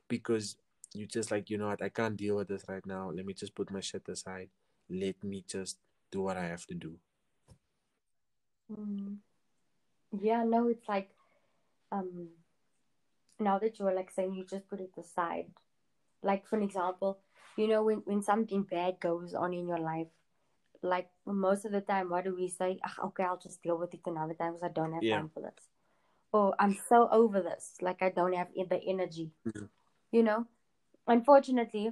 [0.09, 0.57] because
[0.95, 3.11] you just like you know what I can't deal with this right now.
[3.11, 4.49] Let me just put my shit aside.
[4.89, 5.79] Let me just
[6.11, 6.97] do what I have to do.
[8.73, 9.19] Mm.
[10.21, 11.11] Yeah, no, it's like
[11.93, 12.29] um
[13.39, 15.47] now that you're like saying you just put it aside.
[16.23, 17.19] Like for an example,
[17.57, 20.09] you know when when something bad goes on in your life,
[20.83, 22.79] like most of the time, what do we say?
[22.87, 25.17] Oh, okay, I'll just deal with it another time because I don't have yeah.
[25.17, 25.69] time for this.
[26.33, 29.31] Or I'm so over this, like I don't have the energy.
[29.47, 29.67] Mm-hmm.
[30.13, 30.47] You know,
[31.07, 31.91] unfortunately,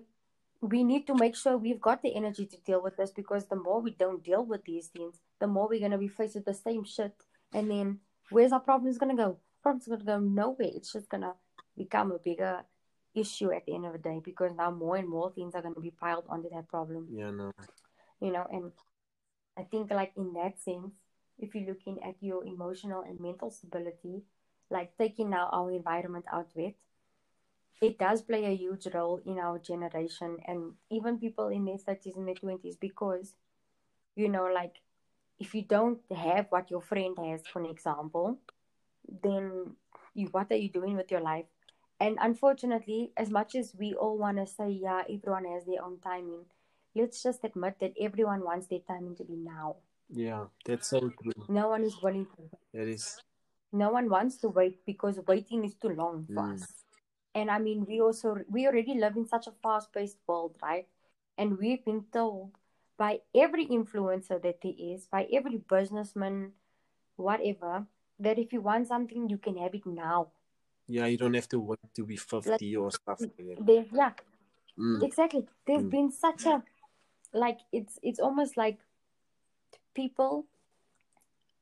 [0.60, 3.56] we need to make sure we've got the energy to deal with this because the
[3.56, 6.54] more we don't deal with these things, the more we're gonna be faced with the
[6.54, 7.14] same shit.
[7.52, 7.98] And then
[8.30, 9.38] where's our problems gonna go?
[9.62, 10.70] Problems gonna go nowhere.
[10.74, 11.34] It's just gonna
[11.76, 12.64] become a bigger
[13.14, 15.80] issue at the end of the day because now more and more things are gonna
[15.80, 17.08] be piled onto that problem.
[17.10, 17.52] Yeah, no
[18.20, 18.72] you know and
[19.56, 20.94] i think like in that sense
[21.38, 24.22] if you're looking at your emotional and mental stability
[24.70, 26.74] like taking now our environment out with
[27.80, 32.16] it does play a huge role in our generation and even people in their 30s
[32.16, 33.34] and their 20s because
[34.16, 34.80] you know like
[35.38, 38.38] if you don't have what your friend has for an example
[39.22, 39.76] then
[40.14, 41.46] you what are you doing with your life?
[42.00, 45.98] And unfortunately as much as we all want to say yeah everyone has their own
[46.00, 46.44] timing
[46.98, 49.76] let's just admit that everyone wants their timing to be now.
[50.10, 51.44] Yeah, that's so true.
[51.48, 52.42] No one is willing to.
[52.74, 53.20] That is.
[53.72, 56.54] No one wants to wait because waiting is too long for mm.
[56.54, 56.66] us.
[57.34, 60.86] And I mean, we also we already live in such a fast-paced world, right?
[61.36, 62.50] And we've been told
[62.96, 66.52] by every influencer that there is, by every businessman,
[67.16, 67.86] whatever,
[68.18, 70.28] that if you want something, you can have it now.
[70.88, 73.86] Yeah, you don't have to wait to be fifty like, or stuff like that.
[73.92, 74.12] Yeah,
[74.78, 75.02] mm.
[75.02, 75.44] exactly.
[75.66, 75.90] There's mm.
[75.90, 76.62] been such a
[77.32, 78.78] like it's it's almost like
[79.94, 80.46] people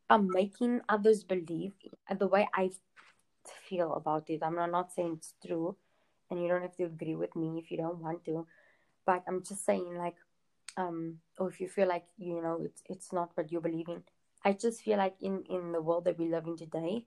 [0.08, 1.72] are making others believe
[2.18, 2.70] the way I
[3.68, 4.42] feel about it.
[4.42, 5.76] I'm not saying it's true,
[6.30, 8.46] and you don't have to agree with me if you don't want to,
[9.04, 10.16] but I'm just saying like,
[10.76, 14.02] um, or if you feel like you know it's it's not what you believe in.
[14.44, 17.06] I just feel like in in the world that we live in today,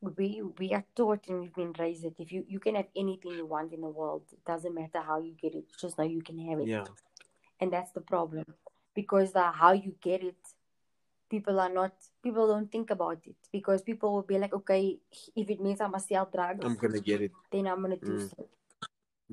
[0.00, 3.32] we we are taught and we've been raised that if you you can have anything
[3.32, 6.22] you want in the world, it doesn't matter how you get it, just know you
[6.22, 6.68] can have it.
[6.68, 6.84] Yeah
[7.62, 8.44] and that's the problem.
[8.94, 10.36] Because the how you get it
[11.32, 13.36] people are not people don't think about it.
[13.50, 14.98] Because people will be like okay
[15.34, 17.32] if it means i must sell drugs i'm gonna get it.
[17.50, 18.30] then i'm gonna do mm.
[18.30, 18.48] so.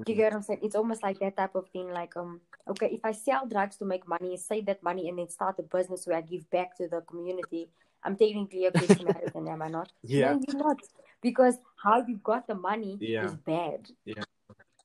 [0.07, 0.61] You get what i'm saying?
[0.63, 2.39] It's almost like that type of thing like um
[2.69, 5.63] okay if i sell drugs to make money save that money and then start a
[5.63, 7.63] business where i give back to the community
[8.05, 9.91] i'm technically a good samaritan am i not?
[10.03, 10.31] Yeah.
[10.33, 10.79] No, you're not.
[11.21, 13.25] Because how you got the money yeah.
[13.25, 13.81] is bad.
[14.05, 14.23] Yeah.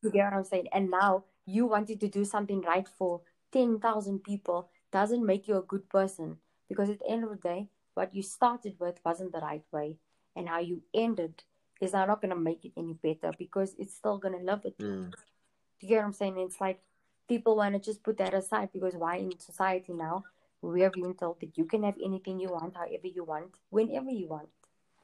[0.03, 0.69] You get what i'm saying?
[0.73, 3.21] And now you wanted to do something right for
[3.55, 6.37] 10,000 people doesn't make you a good person
[6.69, 9.97] because at the end of the day, what you started with wasn't the right way,
[10.35, 11.45] and how you ended
[11.81, 14.75] is not going to make it any better because it's still going to live with
[14.79, 14.87] you.
[14.87, 15.11] Mm.
[15.11, 16.39] Do you get what I'm saying?
[16.39, 16.81] It's like
[17.29, 20.25] people want to just put that aside because why in society now
[20.61, 24.11] we have been told that you can have anything you want, however you want, whenever
[24.11, 24.49] you want.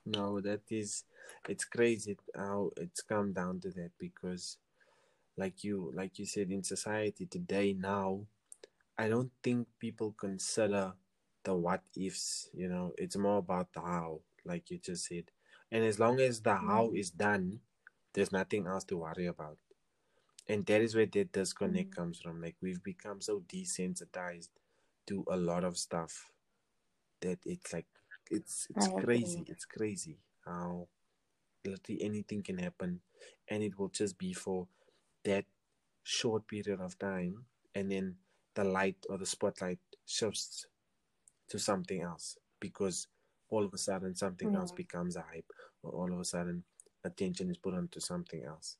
[0.06, 1.04] No, that is,
[1.48, 4.56] it's crazy how it's come down to that because,
[5.36, 8.22] like you, like you said, in society today now,
[9.02, 10.94] I don't think people consider
[11.44, 12.50] the what ifs.
[12.54, 15.26] You know, it's more about the how, like you just said,
[15.72, 17.00] and as long as the how Mm.
[17.10, 17.60] done,
[18.14, 19.58] there's nothing else to worry about.
[20.48, 21.96] And that is where that disconnect Mm.
[21.96, 22.42] comes from.
[22.42, 24.50] Like we've become so desensitized
[25.08, 26.32] to a lot of stuff
[27.20, 27.86] that it's like
[28.30, 29.44] it's it's I crazy.
[29.44, 29.46] agree.
[29.48, 30.88] It's crazy how
[31.64, 33.00] literally anything can happen
[33.48, 34.68] and it will just be for
[35.24, 35.44] that
[36.04, 38.16] short period of time and then
[38.60, 40.66] the light or the spotlight shifts
[41.48, 43.08] to something else because
[43.48, 45.50] all of a sudden something else becomes a hype
[45.82, 46.62] or all of a sudden
[47.04, 48.76] attention is put onto something else.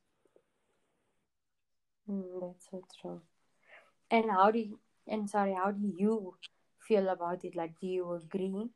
[2.10, 3.20] Mm, that's so true.
[4.10, 6.34] And how do you, and sorry, how do you
[6.78, 7.56] feel about it?
[7.56, 8.68] Like, do you agree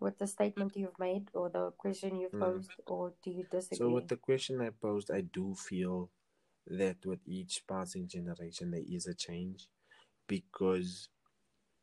[0.00, 2.40] with the statement you've made or the question you've Mm.
[2.40, 3.78] posed, or do you disagree?
[3.78, 6.10] So with the question I posed, I do feel
[6.66, 9.68] that with each passing generation there is a change
[10.28, 11.08] because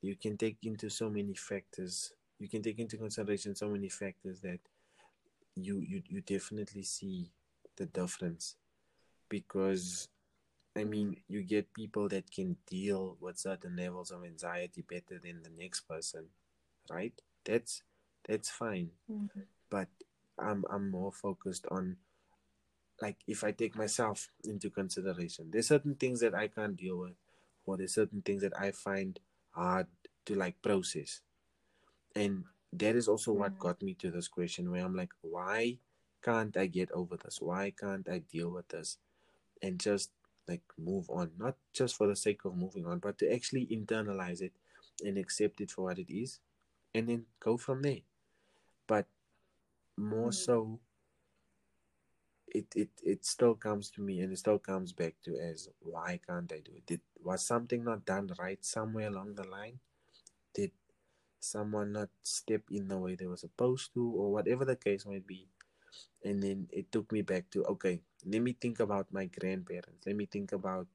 [0.02, 4.42] you can take into so many factors you can take into consideration so many factors
[4.42, 4.60] that
[5.56, 7.32] you you, you definitely see
[7.78, 8.56] the difference
[9.30, 10.08] because
[10.78, 15.44] I mean you get people that can deal with certain levels of anxiety better than
[15.44, 16.26] the next person,
[16.90, 17.14] right?
[17.46, 17.84] That's
[18.28, 18.92] that's fine.
[19.10, 19.46] Mhm.
[19.70, 19.90] But
[20.40, 21.98] I'm I'm more focused on
[23.02, 27.16] like if I take myself into consideration, there's certain things that I can't deal with,
[27.66, 29.20] or there's certain things that I find
[29.52, 29.88] hard
[30.26, 31.22] to like process.
[32.16, 33.60] And that is also what Mhm.
[33.60, 35.80] got me to this question where I'm like, why
[36.22, 37.40] can't I get over this?
[37.42, 38.98] Why can't I deal with this?
[39.62, 40.12] And just
[40.48, 41.32] like move on.
[41.38, 44.54] Not just for the sake of moving on, but to actually internalize it
[45.06, 46.40] and accept it for what it is
[46.94, 48.02] and then go from there.
[48.88, 49.08] But
[49.98, 50.34] more Mhm.
[50.34, 50.80] so
[52.54, 56.20] it, it it still comes to me and it still comes back to as why
[56.28, 56.86] can't I do it?
[56.86, 59.80] Did was something not done right somewhere along the line?
[60.54, 60.72] Did
[61.40, 65.28] someone not step in the way they were supposed to or whatever the case might
[65.28, 65.48] be?
[66.24, 70.06] And then it took me back to okay, let me think about my grandparents.
[70.06, 70.88] Let me think about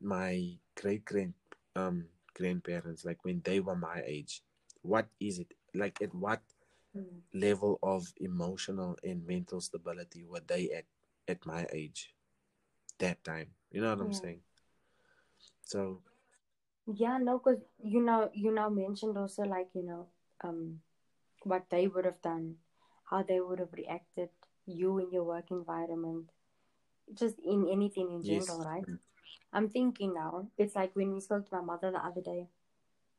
[0.00, 1.34] my great grand
[1.76, 4.42] um grandparents, like when they were my age.
[4.82, 5.54] What is it?
[5.74, 6.40] Like at what
[7.34, 10.84] Level of emotional and mental stability were they at
[11.28, 12.14] at my age
[12.98, 13.48] that time.
[13.70, 14.40] You know what i'm saying?
[15.62, 16.00] So
[16.86, 20.06] Yeah, no, because you know, you now mentioned also like you know,
[20.42, 20.80] um,
[21.44, 22.56] what they would have done,
[23.04, 24.30] how they would have reacted,
[24.66, 26.30] you in your work environment,
[27.12, 28.46] just in anything in yes.
[28.46, 28.84] general, right?
[29.52, 32.48] I'm thinking now, it's like when we spoke to my mother the other day,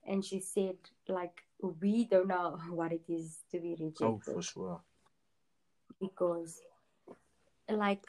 [0.08, 4.06] and she said like we don't know what it is to be oh, rejected.
[4.06, 4.82] oh for sure.
[6.00, 6.62] Because
[7.70, 8.04] like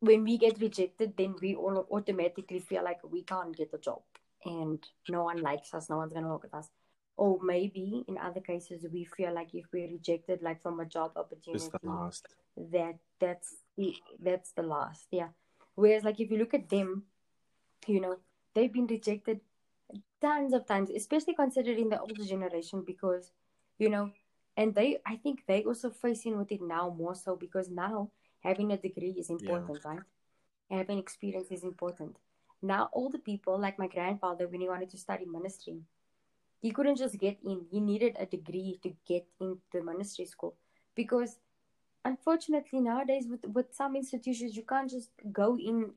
[0.00, 4.02] when we get rejected then we all automatically feel like we can't get a job.
[4.44, 5.90] And no one likes us.
[5.90, 6.68] No one's going to work with us.
[7.16, 11.12] Or maybe in other cases we feel like if we're rejected like from a job
[11.16, 12.26] opportunity the last.
[12.56, 15.06] that that's the that's the last.
[15.10, 15.28] Yeah.
[15.74, 17.04] Whereas like if you look at them
[17.86, 18.16] you know
[18.54, 19.40] they've been rejected
[20.20, 23.32] tons of times especially considering the older generation because
[23.78, 24.10] you know
[24.56, 28.72] and they i think they also facing with it now more so because now having
[28.72, 30.00] a degree is important right?
[30.70, 32.16] Having experience is important.
[32.60, 35.82] Now older people like my grandfather when he wanted to study ministry
[36.60, 37.66] he couldn't just get in.
[37.70, 40.56] He needed a degree to get into the ministry school
[40.94, 41.38] because
[42.04, 45.90] unfortunately nowadays with, with some institutions you can't just go in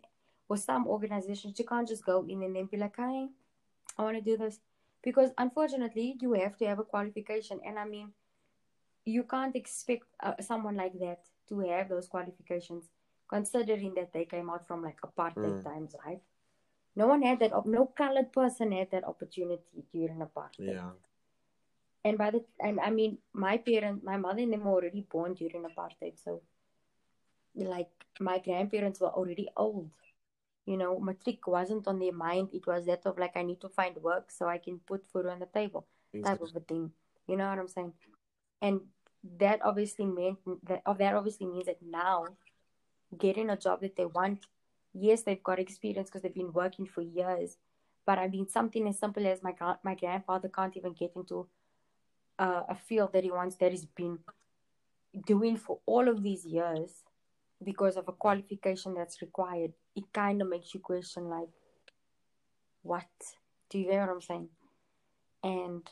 [0.50, 3.30] or some organizations you can't just go in and then be like hey
[4.00, 4.60] i want to do this
[5.04, 8.14] because unfortunately you have to have a qualification and i mean
[9.06, 12.90] you can't expect uh, someone like that to have those qualifications
[13.28, 15.64] considering that they came out from like apartheid Mm.
[15.64, 16.22] times right
[16.96, 20.92] no one had that op- no colored person had that opportunity during apartheid yeah
[22.06, 25.34] and by the and I mean my parents, my mother and them were already born
[25.34, 26.42] during apartheid, so
[27.56, 29.90] like my grandparents were already old.
[30.66, 32.50] You know, matric wasn't on their mind.
[32.54, 35.26] It was that of like I need to find work so I can put food
[35.26, 35.88] on the table,
[36.24, 36.92] type of a thing.
[37.28, 37.94] You know what I'm saying?
[38.62, 38.82] And
[39.40, 42.26] that obviously meant that of that obviously means that now
[43.18, 44.46] getting a job that they want,
[44.94, 47.58] yes, they've got experience because they've been working for years.
[48.06, 49.54] But I mean, something as simple as my
[49.84, 51.48] my grandfather can't even get into
[52.38, 54.20] uh, a field that he wants that he's been
[55.26, 57.04] doing for all of these years
[57.64, 61.50] because of a qualification that's required, it kind of makes you question, like,
[62.84, 63.06] what?
[63.70, 64.50] Do you get what I'm saying?
[65.44, 65.84] And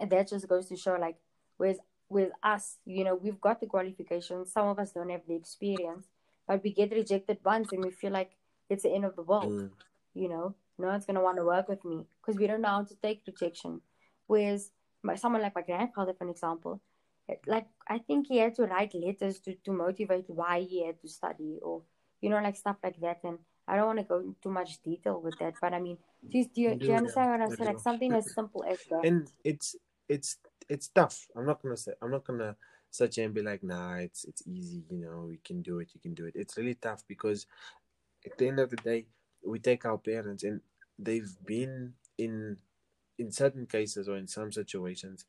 [0.00, 1.16] that just goes to show, like,
[1.58, 4.52] with with us, you know, we've got the qualifications.
[4.52, 6.06] Some of us don't have the experience,
[6.46, 8.32] but we get rejected once, and we feel like
[8.68, 9.52] it's the end of the world.
[9.52, 9.70] Mm.
[10.14, 12.84] You know, no one's gonna want to work with me because we don't know how
[12.84, 13.80] to take rejection.
[14.26, 14.70] Whereas
[15.02, 16.80] my, someone like my grandfather, for example,
[17.46, 21.08] like I think he had to write letters to, to motivate why he had to
[21.08, 21.82] study or
[22.20, 23.20] you know like stuff like that.
[23.24, 25.96] And I don't want to go into too much detail with that but I mean
[26.28, 27.74] do you, do you, do you understand what I'm saying?
[27.74, 29.04] like something as simple as that.
[29.04, 29.76] And it's
[30.08, 30.36] it's
[30.68, 31.26] it's tough.
[31.36, 32.56] I'm not gonna say I'm not gonna
[33.12, 36.00] here and be like nah it's it's easy you know we can do it you
[36.00, 36.34] can do it.
[36.36, 37.46] It's really tough because
[38.24, 39.06] at the end of the day
[39.44, 40.60] we take our parents and
[40.98, 42.56] they've been in
[43.18, 45.24] in certain cases or in some situations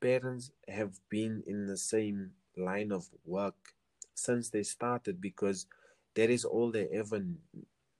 [0.00, 3.56] parents have been in the same line of work
[4.14, 5.66] since they started because
[6.14, 7.22] that is all they ever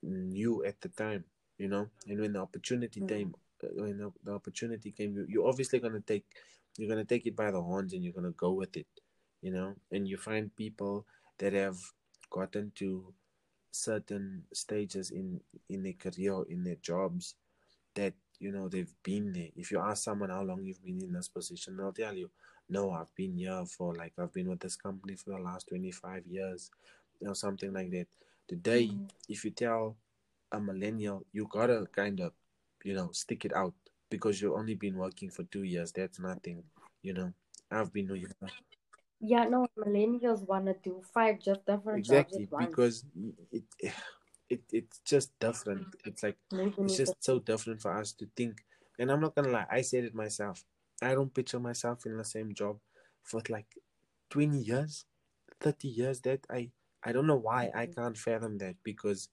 [0.03, 1.25] knew at the time
[1.59, 3.09] you know and when the opportunity Mhm.
[3.09, 3.35] came
[3.65, 6.25] uh, when the, the opportunity came you, you're obviously going to take
[6.77, 8.87] you're going to take it by the horns and you're going to go with it
[9.43, 11.07] you know and you find people
[11.39, 11.79] that have
[12.31, 13.13] gotten to
[13.71, 17.35] certain stages in in their career in their jobs
[17.95, 19.49] that you know they've been there.
[19.57, 22.31] If you ask someone how long you've been in this position they'll tell you
[22.69, 26.27] no i've been here for like i've been with this company for the last 25
[26.27, 26.71] years
[27.21, 28.07] or something like that.
[28.49, 29.09] Today Mhm.
[29.29, 29.97] if you tell
[30.53, 32.33] a millennial you gotta kind of
[32.85, 33.75] you know stick it out
[34.11, 35.93] because you've only been working for two years.
[35.93, 36.63] That's nothing
[37.03, 37.33] you know.
[37.71, 38.27] I've been doing
[39.21, 43.05] yeah no millennials want to do five just different exactly jobs because
[43.53, 43.65] it,
[44.49, 45.87] it it's just different.
[46.05, 46.37] It's like
[46.83, 48.65] it's just so different for us to think.
[48.99, 50.65] And i'm not gonna lie i said it myself.
[51.03, 52.79] I don't picture myself in the same job
[53.23, 53.67] for like
[54.31, 55.05] 20 years
[55.61, 56.21] 30 years.
[56.23, 56.71] That i
[57.05, 59.29] i don't know why i can't fathom that because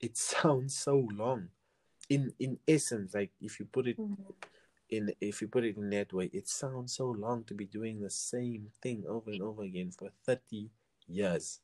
[0.00, 1.48] it sounds so long.
[2.08, 4.34] In in essence like if you put it Mhm.
[4.90, 8.00] in if you put it in that way it sounds so long to be doing
[8.00, 10.70] the same thing over and over again for 30
[11.08, 11.60] years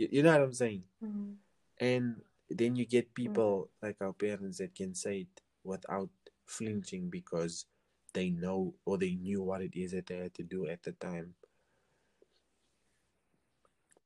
[0.00, 1.38] you, you know what i'm saying Mhm.
[1.80, 5.34] and then you get people like our parents that can say it
[5.64, 6.10] without
[6.46, 7.66] flinching because
[8.14, 10.92] they know or they knew what it is that they had to do at the
[10.92, 11.34] time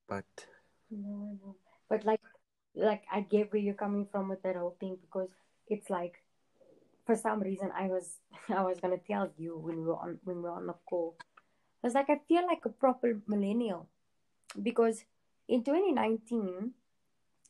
[0.08, 0.26] but
[0.90, 1.56] No, know.
[1.88, 2.20] But like,
[2.74, 5.30] like I get where you're coming from with that whole thing because
[5.68, 6.22] it's like,
[7.06, 8.18] for some reason, I was
[8.48, 11.16] I was gonna tell you when we were on when we were on the call.
[11.82, 13.88] I was like, I feel like a proper millennial
[14.62, 15.04] because
[15.48, 16.72] in 2019,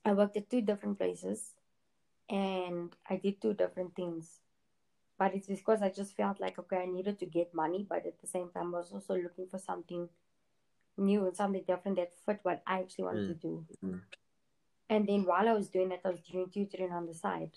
[0.05, 1.53] I worked at two different places,
[2.29, 4.41] and I did two different things.
[5.19, 8.21] But it's because I just felt like okay, I needed to get money, but at
[8.21, 10.09] the same time, I was also looking for something
[10.97, 13.29] new and something different that fit what I actually wanted Mm.
[13.29, 13.67] to do.
[13.85, 14.01] Mm.
[14.91, 17.53] And then while I was doing that, I was doing tutoring on the side.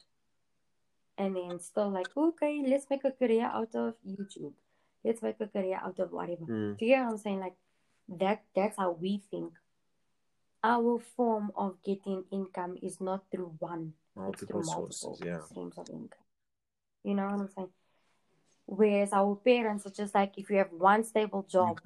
[1.17, 4.53] And then still like, okay, let's make a career out of YouTube.
[5.03, 6.45] Let's make a career out of whatever.
[6.45, 7.39] mm, Do you get what I'm saying?
[7.39, 7.55] Like
[8.09, 9.53] that that's how we think.
[10.63, 13.93] Our form of getting income is not through one.
[14.29, 16.25] It's through multiple sources yeah streams of income.
[17.03, 17.69] You know what I'm saying?
[18.65, 21.79] Whereas our parents are just like if you have one stable job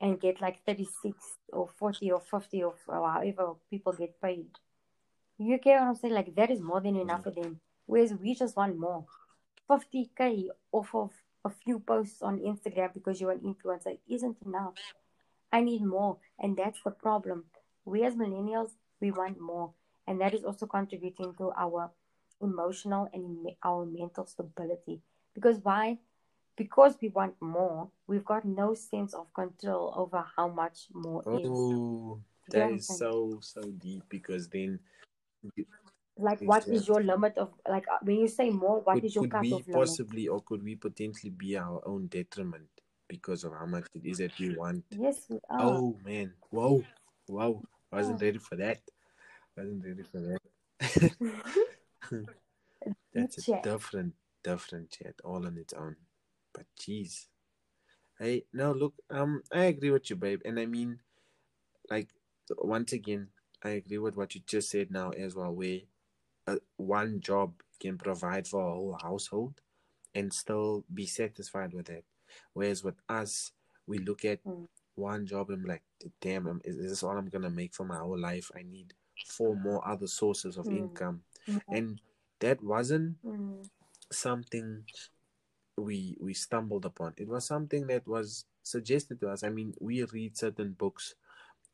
[0.00, 1.16] and get like 36
[1.52, 4.46] or 40 or 50 or however people get paid.
[5.38, 6.14] You get what I'm saying?
[6.14, 7.60] Like that is more than enough for them.
[7.86, 9.06] Whereas we just want more.
[9.70, 11.10] 50k off of
[11.44, 14.74] a few posts on Instagram because you're an influencer isn't enough.
[15.52, 16.18] I need more.
[16.38, 17.44] And that's the problem.
[17.88, 18.70] We as millennials,
[19.00, 19.72] we want more.
[20.06, 21.90] And that is also contributing to our
[22.40, 25.00] emotional and our mental stability.
[25.34, 25.98] Because why?
[26.56, 31.40] Because we want more, we've got no sense of control over how much more is.
[31.42, 32.20] oh
[32.52, 34.80] Yeah, that is so so deep because then
[36.20, 36.88] Like, what is Exactly.
[36.88, 39.72] your limit of, like, uh, when you say more, what is your could we limit?
[39.72, 42.66] possibly or could we potentially be our own detriment
[43.06, 45.62] because of how much it is that we want Yes, we are.
[45.62, 46.84] oh man whoa
[47.28, 47.62] whoa
[47.92, 48.24] wasn't Oh.
[48.24, 48.80] ready for that.
[49.56, 51.12] Wasn't ready for that.
[53.14, 54.14] That's a different
[54.44, 55.96] different chat all on its own.
[56.54, 57.26] But jeez.
[58.18, 60.40] Hey no look um i agree with you babe.
[60.44, 61.00] And i mean
[61.90, 62.08] like
[62.58, 63.28] once again
[63.64, 65.80] i agree with what you just said now as well where
[66.46, 69.60] uh, one job can provide for a whole household
[70.14, 72.04] and still be satisfied with it.
[72.54, 73.52] Whereas with us
[73.86, 74.66] we look at Mm.
[74.98, 75.82] One job and be like
[76.20, 78.92] damn is, is this all i'm gonna make for my whole life i need
[79.26, 80.78] four more other sources of Mm.
[80.78, 81.60] income Mm.
[81.70, 82.00] and
[82.40, 83.68] that wasn't Mm.
[84.10, 84.84] something
[85.76, 90.02] we we stumbled upon it was something that was suggested to us i mean we
[90.04, 91.14] read certain books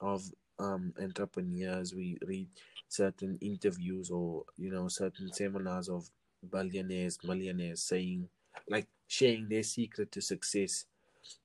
[0.00, 0.22] of
[0.58, 1.94] um entrepreneurs.
[1.94, 2.48] We read
[2.88, 6.08] certain interviews or you know certain seminars of
[6.50, 8.28] billionaires, millionaires saying
[8.68, 10.86] like sharing their secret to success,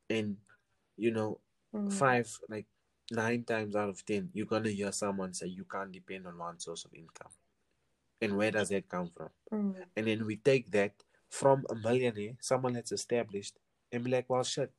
[0.09, 0.37] and
[0.97, 1.39] you know
[1.73, 1.93] Mm.
[1.93, 2.65] five like
[3.11, 6.59] nine times out of ten you're gonna hear someone say you can't depend on one
[6.59, 7.31] source of income.
[8.21, 9.29] And where does that come from?
[9.53, 9.75] Mm.
[9.95, 10.93] and then we take that
[11.29, 13.55] from a millionaire someone that's established
[13.91, 14.71] and be like well shit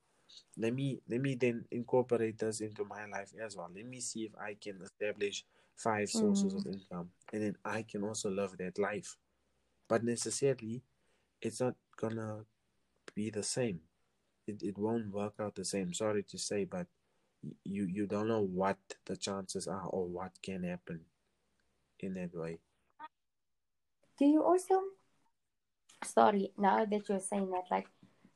[0.57, 3.71] let me let me then incorporate this into my life as well.
[3.75, 5.45] Let me see if i can establish
[5.77, 9.17] five sources of income and then i can also live that life.
[9.89, 10.83] But necessarily
[11.41, 12.45] it's not gonna
[13.15, 13.81] be the same
[14.51, 16.87] it, it won't work out the same sorry to say but
[17.65, 21.01] you you don't know what the chances are or what can happen
[22.01, 22.59] in that way
[24.21, 24.83] Do you also,
[26.05, 27.89] sorry, now that you're saying that, like,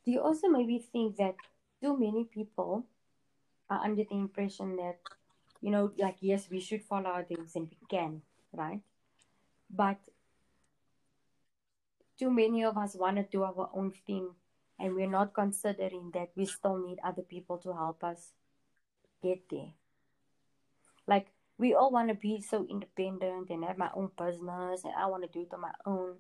[0.03, 1.37] do you also maybe think that
[1.83, 2.87] too many people
[3.69, 4.97] are under the impression that,
[5.61, 8.23] you know, like, yes, we should follow our dreams and we can,
[8.55, 8.81] right?
[9.69, 9.99] But
[12.19, 14.31] too many of us want to do our own thing
[14.79, 18.33] and we're not considering that we still need other people to help us
[19.23, 19.73] get there.
[21.07, 25.07] Like, we all want to be so independent and have my own business and I
[25.07, 26.17] want to do it on my own,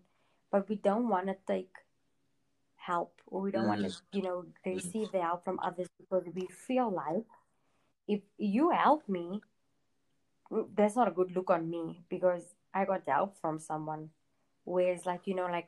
[0.50, 1.72] but we don't want to take
[2.76, 6.46] help or we don't want to, you know, receive the help from others because we
[6.46, 7.24] feel like
[8.06, 9.40] if you help me,
[10.76, 14.10] that's not a good look on me because I got help from someone.
[14.64, 15.66] Whereas, like, you know, like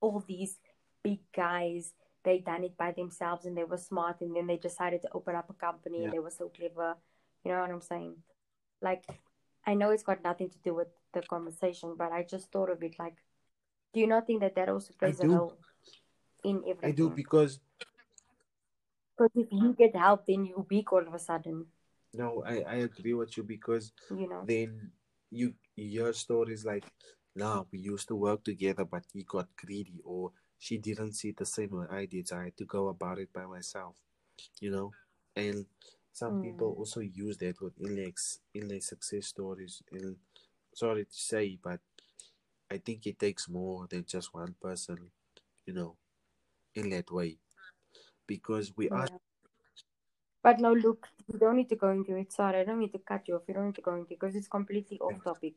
[0.00, 0.58] all these
[1.04, 1.92] big guys,
[2.24, 5.36] they done it by themselves and they were smart and then they decided to open
[5.36, 6.04] up a company Yeah.
[6.04, 6.96] and they were so clever.
[7.44, 8.16] You know what I'm saying?
[8.82, 9.04] Like,
[9.66, 12.82] I know it's got nothing to do with the conversation, but I just thought of
[12.82, 13.16] it like,
[13.92, 15.52] do you not think that that also plays a role
[16.42, 16.90] in everything?
[16.90, 17.60] i do because
[19.16, 21.66] Because if you get help, then you weak all of a sudden,
[22.14, 24.42] no i i agree with you because you know?
[24.46, 24.90] then
[25.30, 26.84] you your stories like
[27.34, 30.30] nah we used to work together but he got greedy or
[30.64, 33.30] she didn't see it the same way i did i had to go about it
[33.38, 33.94] by myself
[34.60, 34.88] you know
[35.36, 35.66] and
[36.12, 36.46] some Mm.
[36.46, 40.16] people also use that with inlex inlay success stories and
[40.74, 41.80] sorry to say but
[42.70, 44.98] i think it takes more than just one person
[45.66, 45.96] you know
[46.74, 47.38] in that way
[48.26, 49.08] because we are
[50.42, 52.32] But no, look, you don't need to go into it.
[52.32, 53.42] Sorry, I don't need to cut you off.
[53.48, 55.54] You don't need to go into it because it's completely off topic.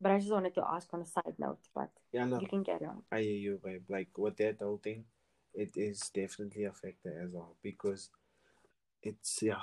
[0.00, 2.64] But I just wanted to ask on a side note, but yeah no you can
[2.64, 3.02] carry on.
[3.10, 3.84] I hear you, babe.
[3.88, 5.04] Like with that whole thing,
[5.54, 8.10] it is definitely a factor as well because
[9.02, 9.62] it's yeah,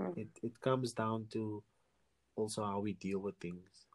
[0.00, 0.16] Mm.
[0.16, 1.62] it it comes down to
[2.36, 3.86] also how we deal with things.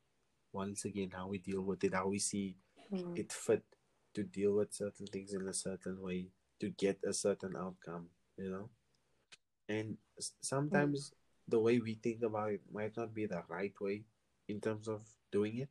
[0.54, 2.56] Once again, how we deal with it, how we see
[2.94, 3.18] Mm.
[3.18, 3.64] it fit
[4.14, 6.28] to deal with certain things in a certain way
[6.60, 8.70] to get a certain outcome, you know.
[9.70, 9.98] And
[10.42, 11.12] sometimes
[11.48, 14.04] the way we think about it might not be the right way
[14.48, 15.70] in terms of doing it,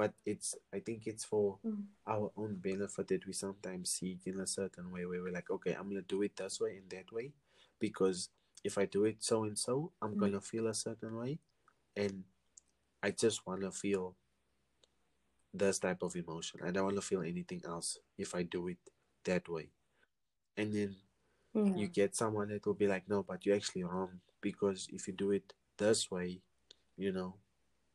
[0.00, 1.84] but it's I think it's for Mm.
[2.06, 5.50] our own benefit that we sometimes see it in a certain way where we're like,
[5.50, 7.32] okay, I'm gonna do it this way and that way
[7.78, 8.30] because
[8.64, 10.20] if I do it so and so, I'm Mm.
[10.22, 11.38] gonna feel a certain way
[11.96, 12.24] and
[13.02, 14.16] I just wanna feel
[15.52, 16.60] this type of emotion.
[16.64, 18.78] I don't wanna feel anything else if I do it
[19.24, 19.68] that way.
[20.56, 20.96] And then
[21.54, 21.72] Yeah.
[21.76, 25.14] you get someone that will be like, no, but you're actually wrong because if you
[25.14, 26.40] do it this way,
[26.96, 27.36] you know,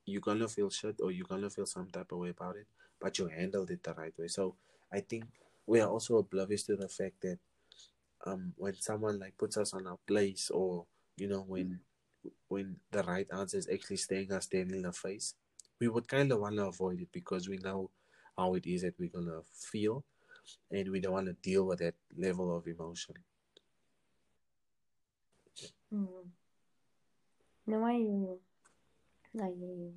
[0.06, 2.68] you're gonna feel shit or you're gonna feel some type of way about it,
[3.01, 4.28] but you handled it the right way.
[4.28, 4.56] So
[4.91, 5.26] I think
[5.66, 7.39] we are also oblivious to the fact that
[8.26, 10.86] um when someone like puts us on our place or
[11.18, 11.80] you know when
[12.47, 15.36] when the right answer is actually staring us dead in the face,
[15.80, 17.89] we would kind of want to avoid it because we know
[18.38, 20.03] how it is that we're gonna feel,
[20.72, 23.16] and we don't want to deal with that level of emotion.
[25.93, 26.30] Mm.
[27.68, 28.38] No, I.
[29.41, 29.93] I hear you.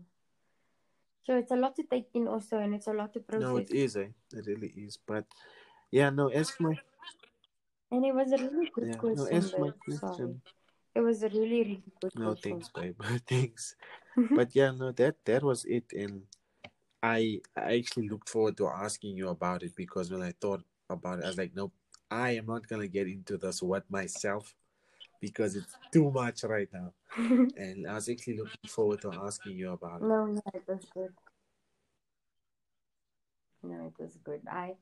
[1.24, 3.42] So it's a lot to take in also, and it's a lot to process.
[3.42, 4.08] No, it is, eh?
[4.32, 4.96] It really is.
[4.96, 5.26] But
[5.90, 6.78] yeah, no, as for my
[7.90, 10.40] And it was a really good yeah, no, question, as for my question.
[10.94, 12.22] It was a really, really good question.
[12.22, 12.50] No, question.
[12.50, 13.02] thanks, babe.
[13.28, 13.76] thanks.
[14.34, 16.22] But yeah, no, that that was it, and
[17.02, 21.20] I I actually looked forward to asking you about it because when I thought about
[21.20, 21.72] it, I was like, nope,
[22.10, 24.56] I am not gonna get into this what myself
[25.20, 26.92] because it's too much right now.
[27.56, 30.04] And I was actually looking forward to asking you about it.
[30.04, 31.12] no, no, it was good.
[33.62, 34.42] No, it was good.
[34.50, 34.76] I,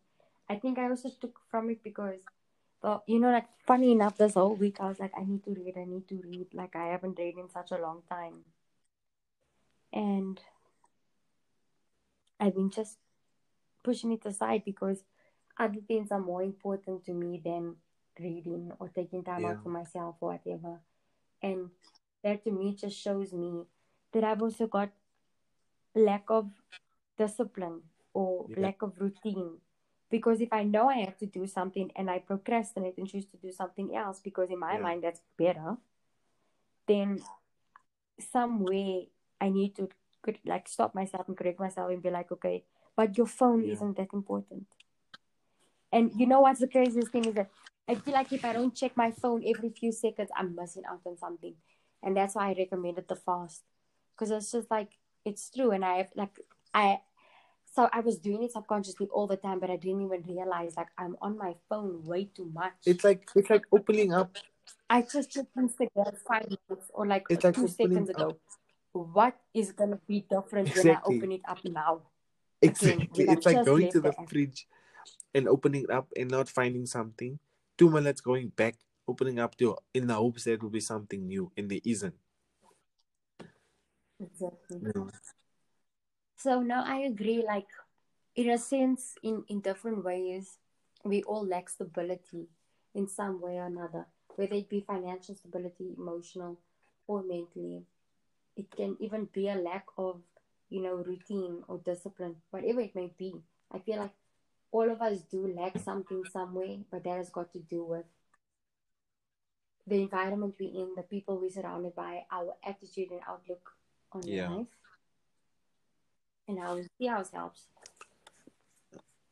[0.49, 2.21] I think I also took from it because,
[2.83, 5.51] well, you know, like funny enough, this whole week I was like, I need to
[5.51, 6.49] read, I need to read.
[6.53, 8.45] Like I haven't read in such a long time,
[9.93, 10.41] and
[12.39, 12.99] I've been just
[13.83, 15.03] pushing it aside because
[15.59, 17.77] other things are more important to me than
[18.21, 19.51] reading or taking time Yeah.
[19.51, 20.81] out for myself or whatever.
[21.43, 21.71] And
[22.23, 23.67] that to me just shows me
[24.13, 24.91] that I've also got
[25.95, 26.51] lack of
[27.19, 27.83] discipline
[28.15, 28.57] or Yeah.
[28.61, 29.61] lack of routine.
[30.11, 33.37] Because if I know I have to do something and I procrastinate and choose to
[33.37, 34.83] do something else because in my Yeah.
[34.83, 35.77] mind that's better,
[36.87, 37.23] then
[38.21, 39.11] some way
[39.41, 39.89] I need to
[40.23, 42.65] could like stop myself and correct myself and be like, okay,
[42.97, 43.75] but your phone Yeah.
[43.75, 44.67] isn't that important.
[45.93, 47.51] And you know what's the craziest thing is that
[47.89, 51.01] I feel like if I don't check my phone every few seconds, I'm missing out
[51.05, 51.55] on something.
[52.03, 53.63] And that's why I recommended the fast.
[54.15, 54.91] Because it's just like
[55.25, 55.71] it's true.
[55.71, 56.39] And I have like
[56.75, 57.01] I
[57.75, 60.89] so I was doing it subconsciously all the time, but I didn't even realize like
[60.99, 62.75] I'm on my phone way too much.
[62.87, 64.37] It's like it's like opening up.
[64.91, 68.37] I just checked Instagram five minutes or like It's two opening seconds up- ago.
[68.93, 70.91] What is gonna be different Exactly.
[70.91, 72.01] when I open it up now?
[72.63, 73.29] Exactly.
[73.29, 74.29] I It's like going to the the app.
[74.31, 74.67] fridge
[75.35, 77.39] and opening it up and not finding something.
[77.77, 81.53] Two minutes going back, opening up to in the hopes there will be something new,
[81.57, 82.15] and there isn't.
[84.21, 84.81] Exactly.
[86.37, 87.69] So now I agree, like
[88.35, 90.59] in a sense, in, in different ways,
[91.05, 92.49] we all lack stability
[92.95, 94.07] in some way or another,
[94.37, 96.59] whether it be financial stability, emotional,
[97.07, 97.83] or mentally.
[98.57, 100.21] It can even be a lack of,
[100.71, 103.35] you know, routine or discipline, whatever it may be.
[103.73, 104.13] I feel like
[104.73, 108.05] all of us do lack something some way, but that has got to do with
[109.87, 113.73] the environment we're in, the people we're surrounded by, our attitude and outlook
[114.13, 114.51] on Yeah.
[114.51, 114.67] life,
[116.49, 117.69] and how we see ourselves.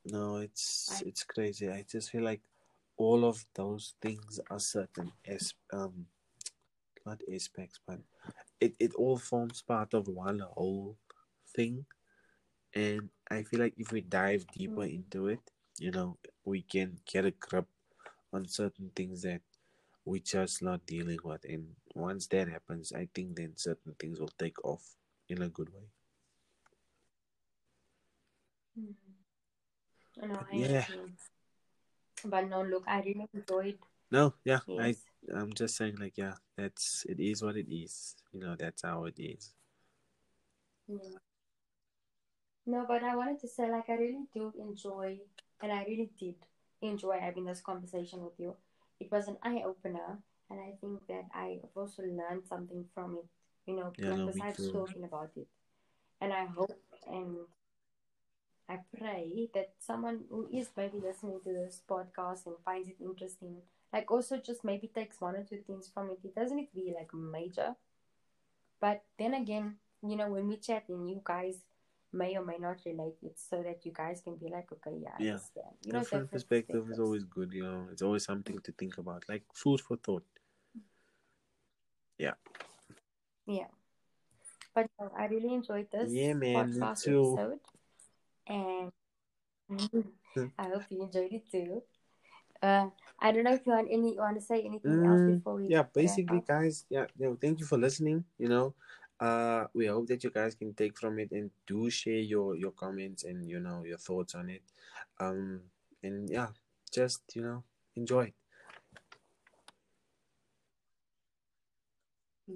[0.05, 1.69] No, it's I- it's crazy.
[1.69, 2.43] I just feel like
[2.97, 6.07] all of those things are certain as um
[7.07, 7.99] not aspects, but
[8.61, 10.97] it, it all forms part of one whole
[11.55, 11.85] thing.
[12.75, 14.95] And I feel like if we dive deeper Mhm.
[14.95, 15.41] into it,
[15.79, 17.67] you know, we can get a grip
[18.33, 19.43] on certain things that
[20.05, 21.45] we just not dealing with.
[21.45, 24.97] And once that happens, I think then certain things will take off
[25.29, 25.89] in a good way.
[28.79, 30.29] Mm-hmm.
[30.29, 30.85] No, I Yeah.
[32.25, 33.79] But no, look, I really enjoyed.
[34.11, 34.97] No, yeah, Yes.
[35.31, 38.17] I I'm just saying like yeah, that's it is what it is.
[38.33, 39.53] You know, that's how it is.
[40.89, 41.19] Yeah.
[42.67, 45.19] No, but I wanted to say, like, I really do enjoy,
[45.63, 46.37] and I really did
[46.83, 48.55] enjoy having this conversation with you.
[49.01, 50.19] It was an eye opener,
[50.51, 53.27] and I think that I have also learned something from it,
[53.67, 55.47] you know, Yeah, no, besides talking about it.
[56.21, 56.73] And I hope
[57.07, 57.37] and
[58.69, 63.63] I pray that someone who is maybe listening to this podcast and finds it interesting,
[63.93, 66.19] like, also just maybe takes one or two things from it.
[66.23, 67.77] It doesn't need to be like major,
[68.81, 71.59] but then again, you know, when we chat and you guys
[72.15, 75.11] may or may not relate it so that you guys can be like, okay, yeah,
[75.19, 75.31] I Yeah.
[75.33, 75.75] understand.
[75.85, 77.89] You know, Different different perspective is always good, you know.
[77.93, 79.25] It's always something to think about.
[79.29, 80.25] Like food for thought.
[82.19, 82.35] Yeah.
[83.47, 83.67] Yeah
[84.75, 87.39] but no, I really enjoyed this Yeah, man, podcast too.
[87.39, 87.61] episode.
[88.47, 88.91] And
[90.59, 91.83] I hope you enjoyed it too.
[92.63, 92.89] Uh,
[93.21, 95.55] I don't know if you want any you want to say anything else Mm, before
[95.57, 98.25] we yeah, basically, guys, yeah, you know, thank you for listening.
[98.39, 98.75] You know,
[99.21, 102.73] uh, we hope that you guys can take from it and do share your your
[102.73, 104.63] comments and you know your thoughts on it.
[105.21, 105.61] Um,
[106.03, 106.49] and yeah,
[106.93, 107.65] just you know,
[107.97, 108.33] enjoy.